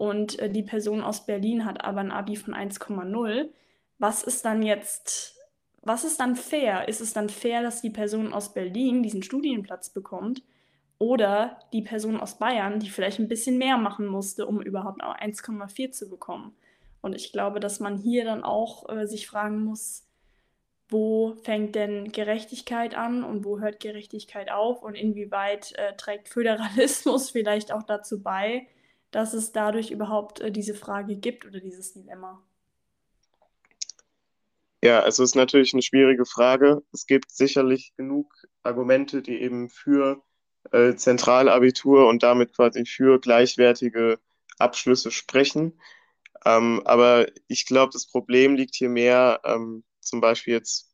und 0.00 0.38
äh, 0.38 0.48
die 0.48 0.62
Person 0.62 1.02
aus 1.02 1.26
Berlin 1.26 1.66
hat 1.66 1.84
aber 1.84 2.00
ein 2.00 2.10
Abi 2.10 2.34
von 2.34 2.54
1,0, 2.54 3.50
was 3.98 4.22
ist 4.22 4.46
dann 4.46 4.62
jetzt, 4.62 5.38
was 5.82 6.04
ist 6.04 6.20
dann 6.20 6.36
fair? 6.36 6.88
Ist 6.88 7.00
es 7.00 7.12
dann 7.12 7.28
fair, 7.28 7.62
dass 7.62 7.80
die 7.80 7.90
Person 7.90 8.32
aus 8.32 8.52
Berlin 8.52 9.02
diesen 9.02 9.22
Studienplatz 9.22 9.90
bekommt 9.90 10.42
oder 10.98 11.58
die 11.72 11.82
Person 11.82 12.20
aus 12.20 12.38
Bayern, 12.38 12.80
die 12.80 12.90
vielleicht 12.90 13.18
ein 13.18 13.28
bisschen 13.28 13.56
mehr 13.56 13.78
machen 13.78 14.06
musste, 14.06 14.46
um 14.46 14.60
überhaupt 14.60 15.02
1,4 15.02 15.92
zu 15.92 16.08
bekommen? 16.10 16.54
Und 17.00 17.14
ich 17.14 17.32
glaube, 17.32 17.60
dass 17.60 17.80
man 17.80 17.96
hier 17.96 18.24
dann 18.24 18.44
auch 18.44 18.88
äh, 18.90 19.06
sich 19.06 19.26
fragen 19.26 19.64
muss, 19.64 20.06
wo 20.90 21.34
fängt 21.42 21.76
denn 21.76 22.12
Gerechtigkeit 22.12 22.94
an 22.94 23.24
und 23.24 23.44
wo 23.44 23.60
hört 23.60 23.80
Gerechtigkeit 23.80 24.50
auf 24.50 24.82
und 24.82 24.96
inwieweit 24.96 25.72
äh, 25.78 25.96
trägt 25.96 26.28
Föderalismus 26.28 27.30
vielleicht 27.32 27.72
auch 27.72 27.84
dazu 27.84 28.22
bei, 28.22 28.66
dass 29.10 29.32
es 29.32 29.52
dadurch 29.52 29.90
überhaupt 29.90 30.40
äh, 30.40 30.50
diese 30.50 30.74
Frage 30.74 31.16
gibt 31.16 31.46
oder 31.46 31.60
dieses 31.60 31.92
Dilemma? 31.92 32.42
Ja, 34.82 35.06
es 35.06 35.18
ist 35.18 35.34
natürlich 35.36 35.74
eine 35.74 35.82
schwierige 35.82 36.24
Frage. 36.24 36.82
Es 36.92 37.06
gibt 37.06 37.30
sicherlich 37.30 37.92
genug 37.96 38.32
Argumente, 38.62 39.20
die 39.22 39.40
eben 39.40 39.68
für 39.68 40.22
äh, 40.72 40.94
Zentralabitur 40.94 42.08
und 42.08 42.22
damit 42.22 42.54
quasi 42.54 42.86
für 42.86 43.20
gleichwertige 43.20 44.18
Abschlüsse 44.58 45.10
sprechen. 45.10 45.80
Ähm, 46.46 46.82
aber 46.86 47.26
ich 47.48 47.66
glaube, 47.66 47.92
das 47.92 48.06
Problem 48.06 48.56
liegt 48.56 48.74
hier 48.74 48.88
mehr 48.88 49.40
ähm, 49.44 49.84
zum 50.00 50.20
Beispiel 50.22 50.54
jetzt 50.54 50.92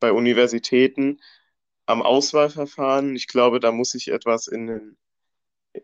bei 0.00 0.12
Universitäten 0.12 1.20
am 1.86 2.02
Auswahlverfahren. 2.02 3.16
Ich 3.16 3.28
glaube, 3.28 3.60
da 3.60 3.72
muss 3.72 3.90
sich 3.92 4.08
etwas 4.08 4.46
in 4.46 4.66
den, 4.68 4.98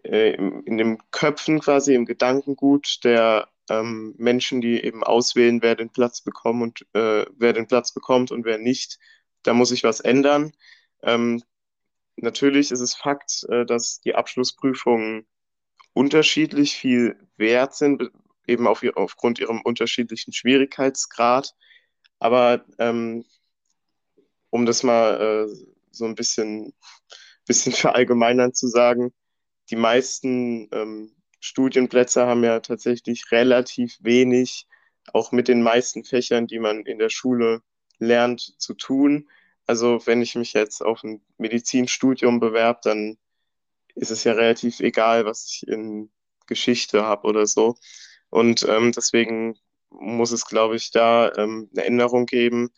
äh, 0.05 0.33
in 0.35 0.79
den 0.79 0.99
Köpfen 1.11 1.61
quasi, 1.61 1.95
im 1.95 2.07
Gedankengut 2.07 3.01
der 3.05 3.49
ähm, 3.71 4.15
Menschen, 4.19 4.61
die 4.61 4.83
eben 4.83 5.03
auswählen, 5.03 5.63
wer 5.63 5.75
den 5.75 5.91
Platz 5.91 6.21
bekommt 6.21 6.63
und 6.63 6.87
äh, 6.95 7.27
wer 7.37 7.53
den 7.53 7.67
Platz 7.67 7.93
bekommt 7.93 8.31
und 8.31 8.45
wer 8.45 8.59
nicht, 8.59 8.99
da 9.43 9.55
muss 9.55 9.71
sich 9.71 9.85
was 9.85 10.01
ändern. 10.01 10.53
Ähm, 11.03 11.43
natürlich 12.17 12.71
ist 12.71 12.81
es 12.81 12.95
Fakt, 12.95 13.45
äh, 13.49 13.65
dass 13.65 14.01
die 14.01 14.15
Abschlussprüfungen 14.15 15.27
unterschiedlich 15.93 16.77
viel 16.77 17.17
wert 17.37 17.75
sind, 17.75 18.11
eben 18.47 18.67
auf, 18.67 18.83
aufgrund 18.95 19.39
ihrem 19.39 19.61
unterschiedlichen 19.63 20.33
Schwierigkeitsgrad. 20.33 21.55
Aber 22.19 22.65
ähm, 22.79 23.25
um 24.51 24.67
das 24.67 24.83
mal 24.83 25.49
äh, 25.49 25.75
so 25.91 26.05
ein 26.05 26.15
bisschen, 26.15 26.75
bisschen 27.47 27.73
verallgemeinern 27.73 28.53
zu 28.53 28.69
sagen, 28.69 29.13
die 29.71 29.77
meisten 29.77 30.69
ähm, 30.73 31.14
Studienplätze 31.45 32.27
haben 32.27 32.43
ja 32.43 32.61
tatsächlich 32.61 33.31
relativ 33.31 33.99
wenig, 34.01 34.67
auch 35.13 35.31
mit 35.31 35.47
den 35.47 35.63
meisten 35.63 36.03
Fächern, 36.03 36.47
die 36.47 36.59
man 36.59 36.87
in 36.87 36.99
der 36.99 37.11
Schule 37.11 37.61
lernt, 37.99 38.55
zu 38.59 38.73
tun. 38.73 39.29
Also 39.67 40.01
wenn 40.07 40.23
ich 40.23 40.37
mich 40.37 40.55
jetzt 40.55 40.81
auf 40.83 41.05
ein 41.05 41.21
Medizinstudium 41.37 42.41
bewerbe, 42.41 42.81
dann 42.85 43.19
ist 43.95 44.11
es 44.11 44.25
ja 44.25 44.33
relativ 44.33 44.81
egal, 44.81 45.27
was 45.27 45.45
ich 45.47 45.69
in 45.69 46.11
Geschichte 46.47 47.05
habe 47.05 47.29
oder 47.29 47.47
so. 47.47 47.77
Und 48.31 48.67
ähm, 48.67 48.93
deswegen 48.93 49.59
muss 49.91 50.33
es, 50.33 50.47
glaube 50.47 50.77
ich, 50.77 50.93
da 50.93 51.31
ähm, 51.37 51.69
eine 51.73 51.85
Änderung 51.85 52.25
geben, 52.25 52.71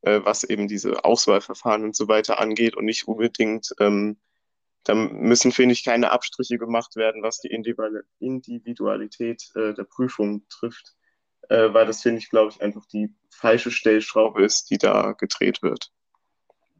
äh, 0.00 0.20
was 0.24 0.42
eben 0.42 0.66
diese 0.66 1.04
Auswahlverfahren 1.04 1.84
und 1.84 1.94
so 1.94 2.08
weiter 2.08 2.40
angeht 2.40 2.76
und 2.76 2.84
nicht 2.84 3.06
unbedingt, 3.06 3.72
ähm, 3.78 4.18
da 4.84 4.94
müssen, 4.94 5.52
finde 5.52 5.74
ich, 5.74 5.84
keine 5.84 6.10
Abstriche 6.10 6.58
gemacht 6.58 6.96
werden, 6.96 7.22
was 7.22 7.38
die 7.38 7.48
Individualität 7.48 9.42
äh, 9.54 9.74
der 9.74 9.84
Prüfung 9.84 10.46
trifft, 10.48 10.94
äh, 11.48 11.72
weil 11.72 11.86
das, 11.86 12.02
finde 12.02 12.18
ich, 12.18 12.30
glaube 12.30 12.50
ich, 12.52 12.60
einfach 12.60 12.84
die 12.86 13.14
falsche 13.30 13.70
Stellschraube 13.70 14.44
ist, 14.44 14.70
die 14.70 14.78
da 14.78 15.12
gedreht 15.12 15.62
wird. 15.62 15.92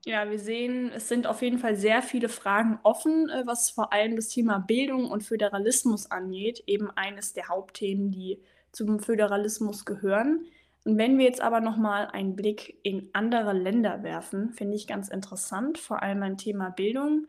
Ja, 0.04 0.28
wir 0.28 0.38
sehen, 0.40 0.90
es 0.92 1.08
sind 1.08 1.28
auf 1.28 1.42
jeden 1.42 1.58
Fall 1.58 1.76
sehr 1.76 2.02
viele 2.02 2.28
Fragen 2.28 2.80
offen, 2.82 3.28
äh, 3.28 3.46
was 3.46 3.70
vor 3.70 3.92
allem 3.92 4.16
das 4.16 4.28
Thema 4.28 4.58
Bildung 4.58 5.08
und 5.08 5.22
Föderalismus 5.22 6.10
angeht. 6.10 6.64
Eben 6.66 6.90
eines 6.90 7.34
der 7.34 7.48
Hauptthemen, 7.48 8.10
die 8.10 8.42
zum 8.72 8.98
Föderalismus 8.98 9.84
gehören. 9.84 10.44
Und 10.84 10.98
wenn 10.98 11.18
wir 11.18 11.26
jetzt 11.26 11.40
aber 11.40 11.60
nochmal 11.60 12.08
einen 12.08 12.34
Blick 12.34 12.80
in 12.82 13.10
andere 13.12 13.52
Länder 13.52 14.02
werfen, 14.02 14.52
finde 14.52 14.76
ich 14.76 14.88
ganz 14.88 15.08
interessant, 15.08 15.78
vor 15.78 16.02
allem 16.02 16.22
ein 16.24 16.36
Thema 16.36 16.70
Bildung. 16.70 17.28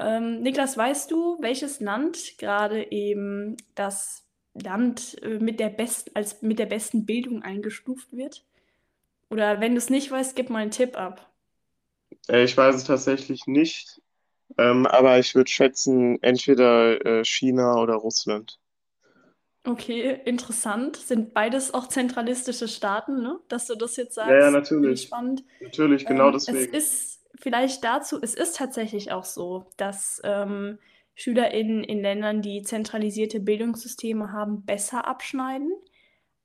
Ähm, 0.00 0.42
Niklas, 0.42 0.76
weißt 0.78 1.10
du, 1.12 1.38
welches 1.42 1.80
Land 1.80 2.38
gerade 2.38 2.90
eben 2.92 3.56
das 3.76 4.24
Land 4.54 5.22
äh, 5.22 5.38
mit 5.40 5.60
der, 5.60 5.70
best 5.70 6.16
als 6.16 6.42
mit 6.42 6.58
der 6.58 6.66
besten 6.66 7.06
Bildung 7.06 7.42
eingestuft 7.42 8.12
wird? 8.12 8.44
Oder 9.30 9.60
wenn 9.60 9.72
du 9.72 9.78
es 9.78 9.90
nicht 9.90 10.10
weißt, 10.10 10.36
gib 10.36 10.50
mal 10.50 10.60
einen 10.60 10.72
Tipp 10.72 10.98
ab. 10.98 11.30
Äh, 12.28 12.44
ich 12.44 12.56
weiß 12.56 12.76
es 12.76 12.84
tatsächlich 12.84 13.46
nicht, 13.46 14.00
ähm, 14.58 14.86
aber 14.86 15.18
ich 15.20 15.34
würde 15.34 15.50
schätzen, 15.50 16.22
entweder 16.22 17.04
äh, 17.06 17.24
China 17.24 17.76
oder 17.82 17.94
Russland. 17.96 18.60
Okay, 19.64 20.20
interessant. 20.24 20.96
Sind 20.96 21.34
beides 21.34 21.74
auch 21.74 21.86
zentralistische 21.88 22.66
Staaten, 22.66 23.20
ne? 23.22 23.38
Dass 23.48 23.66
du 23.66 23.74
das 23.76 23.96
jetzt 23.96 24.14
Ja, 24.22 24.34
ja, 24.36 24.50
sagst, 24.50 24.62
finde 24.78 24.94
ich 24.94 25.02
natürlich. 25.02 25.02
spannend. 25.02 25.44
Natürlich, 25.60 26.06
genau 26.06 26.30
Ähm, 26.30 26.42
es 26.46 26.64
deswegen. 26.64 26.72
ist 26.72 27.09
vielleicht 27.40 27.82
dazu, 27.84 28.18
es 28.22 28.34
ist 28.34 28.56
tatsächlich 28.56 29.12
auch 29.12 29.24
so, 29.24 29.66
dass 29.76 30.20
ähm, 30.24 30.78
SchülerInnen 31.14 31.84
in 31.84 32.00
Ländern, 32.00 32.42
die 32.42 32.62
zentralisierte 32.62 33.40
Bildungssysteme 33.40 34.32
haben, 34.32 34.64
besser 34.64 35.06
abschneiden. 35.06 35.72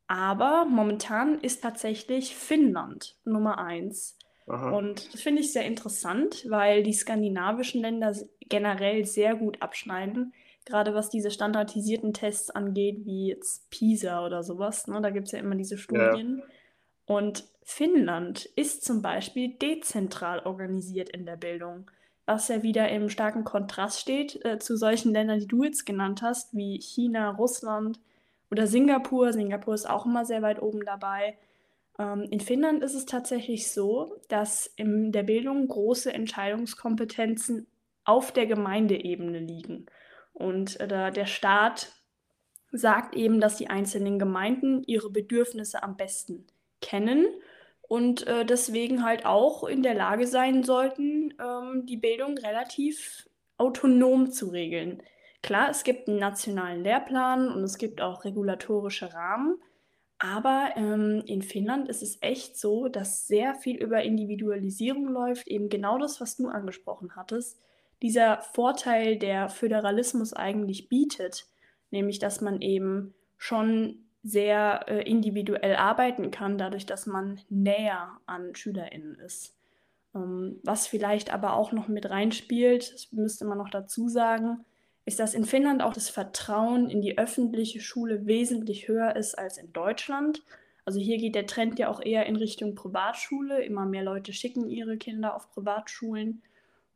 Aber 0.08 0.66
momentan 0.66 1.40
ist 1.40 1.64
tatsächlich 1.64 2.36
Finnland 2.36 3.18
Nummer 3.24 3.58
eins. 3.58 4.18
Aha. 4.48 4.70
Und 4.72 5.14
das 5.14 5.22
finde 5.22 5.42
ich 5.42 5.52
sehr 5.52 5.66
interessant, 5.66 6.46
weil 6.50 6.84
die 6.84 6.94
skandinavischen 6.94 7.82
Länder 7.82 8.16
generell 8.42 9.06
sehr 9.06 9.36
gut 9.36 9.62
abschneiden. 9.62 10.34
Gerade 10.66 10.94
was 10.94 11.10
diese 11.10 11.32
standardisierten 11.32 12.14
Tests 12.14 12.50
angeht, 12.50 13.06
wie 13.06 13.30
jetzt 13.30 13.70
PISA 13.72 14.26
oder 14.26 14.44
sowas. 14.44 14.88
Ne? 14.88 15.02
Da 15.02 15.10
gibt 15.10 15.28
es 15.28 15.32
ja 15.32 15.40
immer 15.40 15.56
diese 15.56 15.76
Ja, 15.76 15.82
Studien. 15.82 16.44
Und 17.06 17.46
Finnland 17.64 18.46
ist 18.56 18.84
zum 18.84 19.02
Beispiel 19.02 19.50
dezentral 19.50 20.40
organisiert 20.40 21.10
in 21.10 21.26
der 21.26 21.36
Bildung, 21.36 21.90
was 22.26 22.48
ja 22.48 22.64
wieder 22.64 22.90
im 22.90 23.10
starken 23.10 23.44
Kontrast 23.44 24.00
steht 24.00 24.44
äh, 24.46 24.60
zu 24.60 24.78
solchen 24.78 25.12
Ländern, 25.12 25.40
die 25.40 25.48
du 25.48 25.64
jetzt 25.64 25.86
genannt 25.86 26.22
hast, 26.22 26.56
wie 26.56 26.80
China, 26.80 27.32
Russland 27.32 28.00
oder 28.52 28.68
Singapur. 28.68 29.34
Singapur 29.34 29.74
ist 29.74 29.90
auch 29.90 30.06
immer 30.06 30.26
sehr 30.26 30.42
weit 30.42 30.62
oben 30.62 30.86
dabei. 30.86 31.38
Ähm, 32.00 32.24
in 32.30 32.40
Finnland 32.40 32.84
ist 32.84 32.96
es 32.96 33.06
tatsächlich 33.06 33.72
so, 33.72 34.20
dass 34.28 34.68
in 34.76 35.12
der 35.12 35.24
Bildung 35.24 35.68
große 35.68 36.14
Entscheidungskompetenzen 36.14 37.68
auf 38.04 38.32
der 38.32 38.46
Gemeindeebene 38.46 39.40
liegen. 39.40 39.88
Und 40.34 40.80
äh, 40.80 41.12
der 41.12 41.26
Staat 41.26 41.94
sagt 42.72 43.16
eben, 43.16 43.40
dass 43.40 43.58
die 43.58 43.70
einzelnen 43.70 44.20
Gemeinden 44.20 44.84
ihre 44.84 45.10
Bedürfnisse 45.10 45.82
am 45.82 45.96
besten 45.96 46.46
kennen 46.82 47.28
und 47.82 48.26
äh, 48.28 48.46
deswegen 48.46 49.04
halt 49.04 49.26
auch 49.26 49.64
in 49.64 49.84
der 49.84 49.94
Lage 49.94 50.28
sein 50.28 50.64
sollten, 50.64 51.34
ähm, 51.40 51.86
die 51.86 51.98
Bildung 51.98 52.38
relativ 52.38 53.30
autonom 53.58 54.32
zu 54.32 54.50
regeln. 54.50 55.02
Klar, 55.42 55.70
es 55.70 55.84
gibt 55.84 56.08
einen 56.08 56.20
nationalen 56.20 56.84
Lehrplan 56.84 57.50
und 57.50 57.64
es 57.64 57.78
gibt 57.78 58.02
auch 58.02 58.26
regulatorische 58.26 59.14
Rahmen, 59.14 59.58
aber 60.18 60.72
ähm, 60.76 61.22
in 61.26 61.42
Finnland 61.42 61.88
ist 61.90 62.02
es 62.02 62.18
echt 62.22 62.58
so, 62.58 62.88
dass 62.88 63.28
sehr 63.28 63.54
viel 63.54 63.78
über 63.78 64.02
Individualisierung 64.02 65.08
läuft, 65.10 65.48
eben 65.48 65.70
genau 65.70 65.98
das, 66.00 66.20
was 66.22 66.36
du 66.38 66.48
angesprochen 66.48 67.16
hattest. 67.16 67.60
Dieser 68.02 68.42
Vorteil, 68.42 69.18
der 69.18 69.50
Föderalismus 69.50 70.34
eigentlich 70.34 70.90
bietet, 70.90 71.46
nämlich 71.92 72.20
dass 72.20 72.42
man 72.42 72.62
eben 72.62 73.14
schon 73.38 74.05
sehr 74.26 74.86
äh, 74.88 75.08
individuell 75.08 75.76
arbeiten 75.76 76.32
kann, 76.32 76.58
dadurch, 76.58 76.88
dass 76.88 77.06
man 77.06 77.40
näher 77.48 78.10
an 78.26 78.56
SchülerInnen 78.56 79.16
ist. 79.20 79.56
Ähm, 80.16 80.60
was 80.64 80.88
vielleicht 80.88 81.32
aber 81.32 81.54
auch 81.54 81.72
noch 81.72 81.88
mit 81.88 82.10
reinspielt, 82.10 82.92
das 82.92 83.12
müsste 83.12 83.46
man 83.46 83.60
noch 83.60 83.70
dazu 83.70 84.10
sagen, 84.10 84.66
ist, 85.06 85.20
dass 85.20 85.36
in 85.36 85.46
Finnland 85.46 85.84
auch 85.84 85.94
das 85.94 86.10
Vertrauen 86.10 86.90
in 86.90 87.02
die 87.02 87.20
öffentliche 87.20 87.80
Schule 87.80 88.26
wesentlich 88.26 88.88
höher 88.88 89.16
ist 89.16 89.38
als 89.38 89.60
in 89.60 89.72
Deutschland. 89.74 90.42
Also 90.86 91.00
hier 91.00 91.20
geht 91.20 91.36
der 91.36 91.46
Trend 91.46 91.78
ja 91.78 91.90
auch 91.90 92.02
eher 92.02 92.26
in 92.26 92.36
Richtung 92.36 92.74
Privatschule. 92.74 93.64
Immer 93.64 93.86
mehr 93.86 94.04
Leute 94.04 94.34
schicken 94.34 94.68
ihre 94.68 94.98
Kinder 94.98 95.36
auf 95.36 95.52
Privatschulen. 95.52 96.42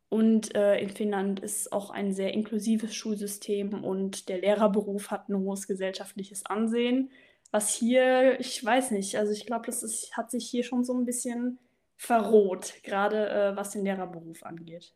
Und 0.09 0.55
äh, 0.55 0.79
in 0.79 0.89
Finnland 0.89 1.39
ist 1.39 1.71
auch 1.71 1.91
ein 1.91 2.13
sehr 2.13 2.33
inklusives 2.33 2.95
Schulsystem 2.95 3.83
und 3.83 4.27
der 4.27 4.39
Lehrerberuf 4.39 5.11
hat 5.11 5.29
ein 5.29 5.37
hohes 5.37 5.67
gesellschaftliches 5.67 6.47
Ansehen. 6.47 7.11
Was 7.51 7.73
hier, 7.73 8.39
ich 8.39 8.63
weiß 8.63 8.91
nicht, 8.91 9.17
also 9.17 9.31
ich 9.31 9.45
glaube, 9.45 9.67
das 9.67 9.83
ist, 9.83 10.15
hat 10.17 10.31
sich 10.31 10.49
hier 10.49 10.63
schon 10.63 10.83
so 10.83 10.93
ein 10.93 11.05
bisschen 11.05 11.59
verroht, 11.95 12.75
gerade 12.83 13.29
äh, 13.29 13.55
was 13.55 13.71
den 13.71 13.83
Lehrerberuf 13.83 14.43
angeht. 14.43 14.93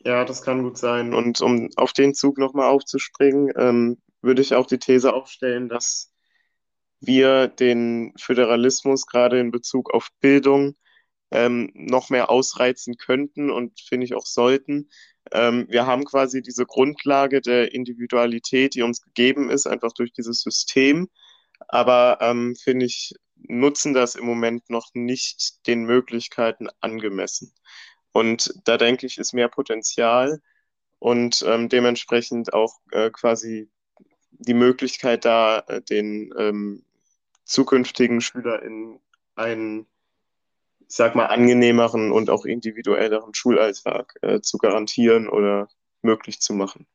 Ja, 0.00 0.24
das 0.24 0.42
kann 0.42 0.62
gut 0.62 0.76
sein. 0.76 1.14
Und 1.14 1.40
um 1.40 1.70
auf 1.76 1.92
den 1.92 2.14
Zug 2.14 2.38
nochmal 2.38 2.68
aufzuspringen, 2.68 3.52
ähm, 3.56 3.98
würde 4.20 4.42
ich 4.42 4.54
auch 4.54 4.66
die 4.66 4.78
These 4.78 5.14
aufstellen, 5.14 5.68
dass 5.68 6.12
wir 7.00 7.48
den 7.48 8.12
Föderalismus 8.18 9.06
gerade 9.06 9.38
in 9.40 9.50
Bezug 9.50 9.92
auf 9.94 10.08
Bildung 10.20 10.74
ähm, 11.30 11.70
noch 11.74 12.10
mehr 12.10 12.30
ausreizen 12.30 12.96
könnten 12.96 13.50
und 13.50 13.80
finde 13.80 14.06
ich 14.06 14.14
auch 14.14 14.26
sollten. 14.26 14.90
Ähm, 15.32 15.66
wir 15.68 15.86
haben 15.86 16.04
quasi 16.04 16.42
diese 16.42 16.66
Grundlage 16.66 17.40
der 17.40 17.72
Individualität, 17.74 18.74
die 18.74 18.82
uns 18.82 19.02
gegeben 19.02 19.50
ist, 19.50 19.66
einfach 19.66 19.92
durch 19.92 20.12
dieses 20.12 20.40
System. 20.40 21.08
Aber 21.68 22.18
ähm, 22.20 22.56
finde 22.56 22.86
ich, 22.86 23.14
nutzen 23.36 23.94
das 23.94 24.14
im 24.14 24.24
Moment 24.24 24.70
noch 24.70 24.90
nicht 24.94 25.66
den 25.66 25.84
Möglichkeiten 25.84 26.68
angemessen. 26.80 27.52
Und 28.12 28.54
da 28.64 28.76
denke 28.76 29.06
ich, 29.06 29.18
ist 29.18 29.32
mehr 29.32 29.48
Potenzial 29.48 30.40
und 30.98 31.44
ähm, 31.46 31.68
dementsprechend 31.68 32.52
auch 32.52 32.80
äh, 32.90 33.10
quasi 33.10 33.70
die 34.30 34.54
Möglichkeit 34.54 35.24
da, 35.24 35.60
äh, 35.68 35.82
den 35.82 36.32
ähm, 36.38 36.84
zukünftigen 37.44 38.20
SchülerInnen 38.20 39.00
einen, 39.34 39.86
ich 40.88 40.96
sag 40.96 41.14
mal, 41.14 41.26
angenehmeren 41.26 42.12
und 42.12 42.30
auch 42.30 42.46
individuelleren 42.46 43.34
Schulalltag 43.34 44.14
äh, 44.22 44.40
zu 44.40 44.56
garantieren 44.56 45.28
oder 45.28 45.68
möglich 46.00 46.40
zu 46.40 46.54
machen. 46.54 46.86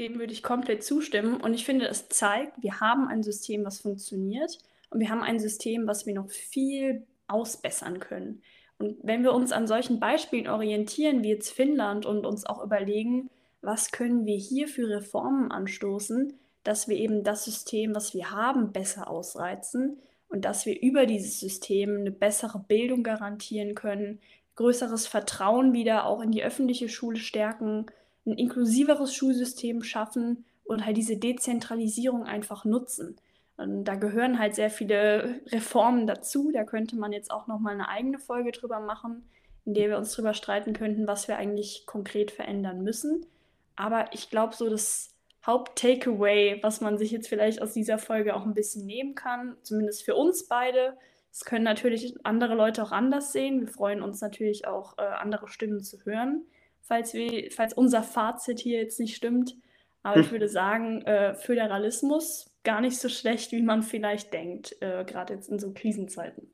Dem 0.00 0.18
würde 0.18 0.32
ich 0.32 0.42
komplett 0.42 0.82
zustimmen. 0.82 1.40
Und 1.40 1.54
ich 1.54 1.64
finde, 1.64 1.86
es 1.86 2.08
zeigt, 2.08 2.62
wir 2.62 2.80
haben 2.80 3.08
ein 3.08 3.22
System, 3.22 3.64
was 3.64 3.80
funktioniert. 3.80 4.58
Und 4.90 5.00
wir 5.00 5.10
haben 5.10 5.22
ein 5.22 5.38
System, 5.38 5.86
was 5.86 6.06
wir 6.06 6.14
noch 6.14 6.30
viel 6.30 7.06
ausbessern 7.28 8.00
können. 8.00 8.42
Und 8.78 8.96
wenn 9.02 9.22
wir 9.22 9.32
uns 9.32 9.52
an 9.52 9.66
solchen 9.66 10.00
Beispielen 10.00 10.48
orientieren, 10.48 11.22
wie 11.22 11.30
jetzt 11.30 11.50
Finnland, 11.50 12.06
und 12.06 12.26
uns 12.26 12.44
auch 12.46 12.62
überlegen, 12.62 13.30
was 13.60 13.90
können 13.90 14.24
wir 14.24 14.36
hier 14.36 14.66
für 14.68 14.88
Reformen 14.88 15.50
anstoßen, 15.50 16.32
dass 16.64 16.88
wir 16.88 16.96
eben 16.96 17.22
das 17.22 17.44
System, 17.44 17.94
was 17.94 18.14
wir 18.14 18.30
haben, 18.30 18.72
besser 18.72 19.08
ausreizen 19.08 20.00
und 20.28 20.44
dass 20.44 20.66
wir 20.66 20.80
über 20.80 21.06
dieses 21.06 21.40
System 21.40 21.96
eine 21.96 22.10
bessere 22.10 22.58
Bildung 22.58 23.02
garantieren 23.02 23.74
können, 23.74 24.20
größeres 24.56 25.06
Vertrauen 25.06 25.72
wieder 25.72 26.06
auch 26.06 26.20
in 26.20 26.32
die 26.32 26.42
öffentliche 26.42 26.88
Schule 26.88 27.18
stärken, 27.18 27.86
ein 28.26 28.36
inklusiveres 28.36 29.14
Schulsystem 29.14 29.82
schaffen 29.82 30.44
und 30.64 30.84
halt 30.84 30.96
diese 30.96 31.16
Dezentralisierung 31.16 32.24
einfach 32.24 32.64
nutzen. 32.64 33.16
Und 33.56 33.84
da 33.84 33.96
gehören 33.96 34.38
halt 34.38 34.54
sehr 34.54 34.70
viele 34.70 35.40
Reformen 35.46 36.06
dazu. 36.06 36.50
Da 36.52 36.64
könnte 36.64 36.96
man 36.96 37.12
jetzt 37.12 37.30
auch 37.30 37.46
noch 37.46 37.58
mal 37.58 37.72
eine 37.72 37.88
eigene 37.88 38.18
Folge 38.18 38.52
drüber 38.52 38.80
machen, 38.80 39.28
in 39.64 39.74
der 39.74 39.88
wir 39.88 39.98
uns 39.98 40.12
drüber 40.12 40.34
streiten 40.34 40.74
könnten, 40.74 41.06
was 41.06 41.26
wir 41.26 41.36
eigentlich 41.36 41.84
konkret 41.86 42.30
verändern 42.30 42.82
müssen. 42.82 43.26
Aber 43.74 44.12
ich 44.12 44.30
glaube, 44.30 44.54
so 44.54 44.68
das 44.68 45.14
Haupt-Takeaway, 45.48 46.62
was 46.62 46.80
man 46.82 46.98
sich 46.98 47.10
jetzt 47.10 47.26
vielleicht 47.26 47.62
aus 47.62 47.72
dieser 47.72 47.98
Folge 47.98 48.36
auch 48.36 48.44
ein 48.44 48.54
bisschen 48.54 48.84
nehmen 48.86 49.14
kann, 49.14 49.56
zumindest 49.62 50.04
für 50.04 50.14
uns 50.14 50.46
beide, 50.46 50.96
das 51.30 51.44
können 51.44 51.64
natürlich 51.64 52.14
andere 52.24 52.54
Leute 52.54 52.82
auch 52.82 52.92
anders 52.92 53.32
sehen. 53.32 53.60
Wir 53.60 53.68
freuen 53.68 54.02
uns 54.02 54.20
natürlich 54.20 54.66
auch, 54.66 54.98
äh, 54.98 55.02
andere 55.02 55.48
Stimmen 55.48 55.80
zu 55.80 56.04
hören, 56.04 56.42
falls, 56.82 57.14
wir, 57.14 57.50
falls 57.50 57.72
unser 57.72 58.02
Fazit 58.02 58.60
hier 58.60 58.78
jetzt 58.78 59.00
nicht 59.00 59.16
stimmt. 59.16 59.56
Aber 60.02 60.16
hm. 60.16 60.22
ich 60.22 60.30
würde 60.30 60.48
sagen, 60.48 61.02
äh, 61.02 61.34
Föderalismus 61.34 62.50
gar 62.62 62.80
nicht 62.80 62.98
so 62.98 63.08
schlecht, 63.08 63.52
wie 63.52 63.62
man 63.62 63.82
vielleicht 63.82 64.32
denkt, 64.34 64.76
äh, 64.80 65.04
gerade 65.04 65.34
jetzt 65.34 65.48
in 65.48 65.58
so 65.58 65.72
Krisenzeiten. 65.72 66.50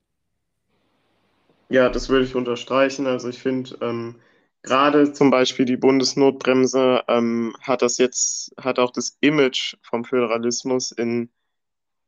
Ja, 1.69 1.89
das 1.89 2.09
würde 2.09 2.25
ich 2.25 2.37
unterstreichen. 2.37 3.07
Also 3.07 3.29
ich 3.29 3.41
finde, 3.41 3.77
ähm, 3.81 4.21
gerade 4.65 5.13
zum 5.13 5.31
Beispiel 5.31 5.67
die 5.67 5.77
Bundesnotbremse 5.77 7.05
ähm, 7.07 7.55
hat 7.61 7.83
das 7.83 7.99
jetzt, 7.99 8.53
hat 8.59 8.79
auch 8.79 8.91
das 8.91 9.17
Image 9.21 9.77
vom 9.83 10.05
Föderalismus 10.05 10.91
in 10.91 11.31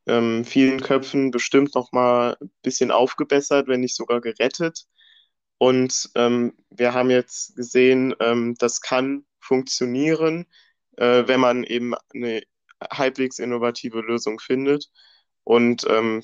ähm, 0.07 0.45
vielen 0.45 0.81
Köpfen 0.81 1.31
bestimmt 1.31 1.75
noch 1.75 1.93
mal 1.93 2.37
ein 2.41 2.51
bisschen 2.63 2.91
aufgebessert, 2.91 3.69
wenn 3.69 3.81
nicht 3.81 3.95
sogar 3.95 4.21
gerettet. 4.21 4.87
Und 5.59 6.11
ähm, 6.15 6.55
wir 6.71 6.95
haben 6.95 7.11
jetzt 7.11 7.57
gesehen, 7.57 8.15
ähm, 8.21 8.55
das 8.59 8.81
kann 8.81 9.25
funktionieren, 9.39 10.47
äh, 10.97 11.25
wenn 11.27 11.41
man 11.41 11.65
eben 11.65 11.95
eine 12.15 12.43
halbwegs 12.91 13.39
innovative 13.39 14.01
Lösung 14.01 14.39
findet. 14.39 14.91
Und 15.45 15.87
ähm, 15.89 16.23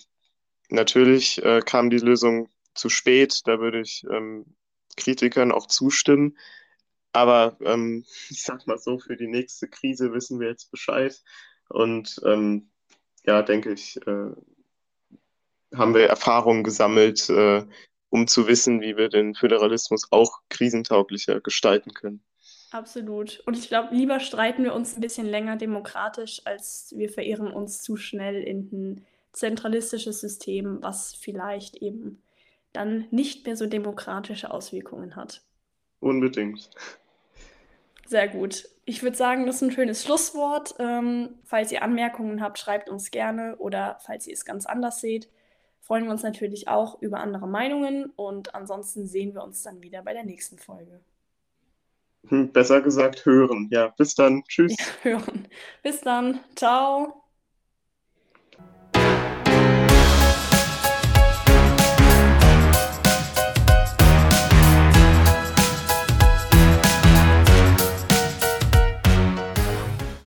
natürlich 0.71 1.43
äh, 1.45 1.61
kam 1.61 1.91
die 1.91 1.99
Lösung 1.99 2.49
zu 2.75 2.89
spät, 2.89 3.43
da 3.45 3.61
würde 3.61 3.81
ich 3.81 4.05
ähm, 4.11 4.57
Kritikern 4.97 5.53
auch 5.53 5.67
zustimmen. 5.67 6.37
Aber 7.13 7.57
ähm, 7.65 8.05
ich 8.31 8.43
sag 8.43 8.67
mal 8.67 8.79
so, 8.79 8.99
für 8.99 9.17
die 9.17 9.29
nächste 9.29 9.69
Krise 9.69 10.13
wissen 10.13 10.41
wir 10.41 10.49
jetzt 10.49 10.71
Bescheid. 10.71 11.23
Und 11.69 12.21
ähm, 12.25 12.71
ja, 13.25 13.43
denke 13.43 13.73
ich, 13.73 13.97
äh, 14.07 14.31
haben 15.75 15.95
wir 15.95 16.07
Erfahrungen 16.07 16.65
gesammelt, 16.65 17.29
äh, 17.31 17.65
um 18.11 18.27
zu 18.27 18.47
wissen, 18.47 18.81
wie 18.81 18.97
wir 18.97 19.09
den 19.09 19.35
Föderalismus 19.35 20.09
auch 20.11 20.41
krisentauglicher 20.51 21.41
gestalten 21.41 21.95
können. 21.95 22.23
Absolut. 22.73 23.43
Und 23.47 23.57
ich 23.57 23.69
glaube, 23.69 23.95
lieber 23.95 24.19
streiten 24.19 24.65
wir 24.65 24.75
uns 24.75 24.97
ein 24.97 25.01
bisschen 25.01 25.27
länger 25.27 25.57
demokratisch, 25.57 26.43
als 26.45 26.93
wir 26.97 27.11
verirren 27.11 27.53
uns 27.53 27.83
zu 27.83 27.97
schnell 27.97 28.43
in 28.43 28.69
ein 28.73 29.07
zentralistisches 29.33 30.21
System, 30.21 30.79
was 30.83 31.15
vielleicht 31.15 31.77
eben 31.77 32.23
dann 32.73 33.07
nicht 33.11 33.47
mehr 33.47 33.57
so 33.57 33.67
demokratische 33.67 34.51
Auswirkungen 34.51 35.17
hat. 35.17 35.43
Unbedingt. 36.01 36.71
Sehr 38.07 38.29
gut. 38.29 38.69
Ich 38.85 39.03
würde 39.03 39.17
sagen, 39.17 39.47
das 39.47 39.57
ist 39.57 39.63
ein 39.63 39.71
schönes 39.71 40.05
Schlusswort. 40.05 40.75
Ähm, 40.79 41.37
falls 41.45 41.73
ihr 41.73 41.83
Anmerkungen 41.83 42.43
habt, 42.43 42.59
schreibt 42.59 42.91
uns 42.91 43.11
gerne 43.11 43.57
oder 43.57 43.99
falls 44.01 44.27
ihr 44.27 44.35
es 44.35 44.45
ganz 44.45 44.67
anders 44.67 45.01
seht, 45.01 45.29
freuen 45.81 46.05
wir 46.05 46.11
uns 46.11 46.23
natürlich 46.23 46.69
auch 46.69 47.01
über 47.01 47.21
andere 47.21 47.47
Meinungen 47.47 48.13
und 48.17 48.55
ansonsten 48.55 49.07
sehen 49.07 49.35
wir 49.35 49.43
uns 49.43 49.63
dann 49.63 49.83
wieder 49.83 50.03
bei 50.03 50.13
der 50.13 50.25
nächsten 50.25 50.59
Folge. 50.59 51.01
Hm, 52.29 52.53
besser 52.53 52.81
gesagt 52.81 53.25
hören. 53.27 53.69
Ja, 53.71 53.89
bis 53.89 54.15
dann. 54.15 54.45
Tschüss. 54.45 54.77
Ja, 55.05 55.11
hören. 55.11 55.49
Bis 55.83 56.01
dann. 56.01 56.41
Ciao. 56.55 57.22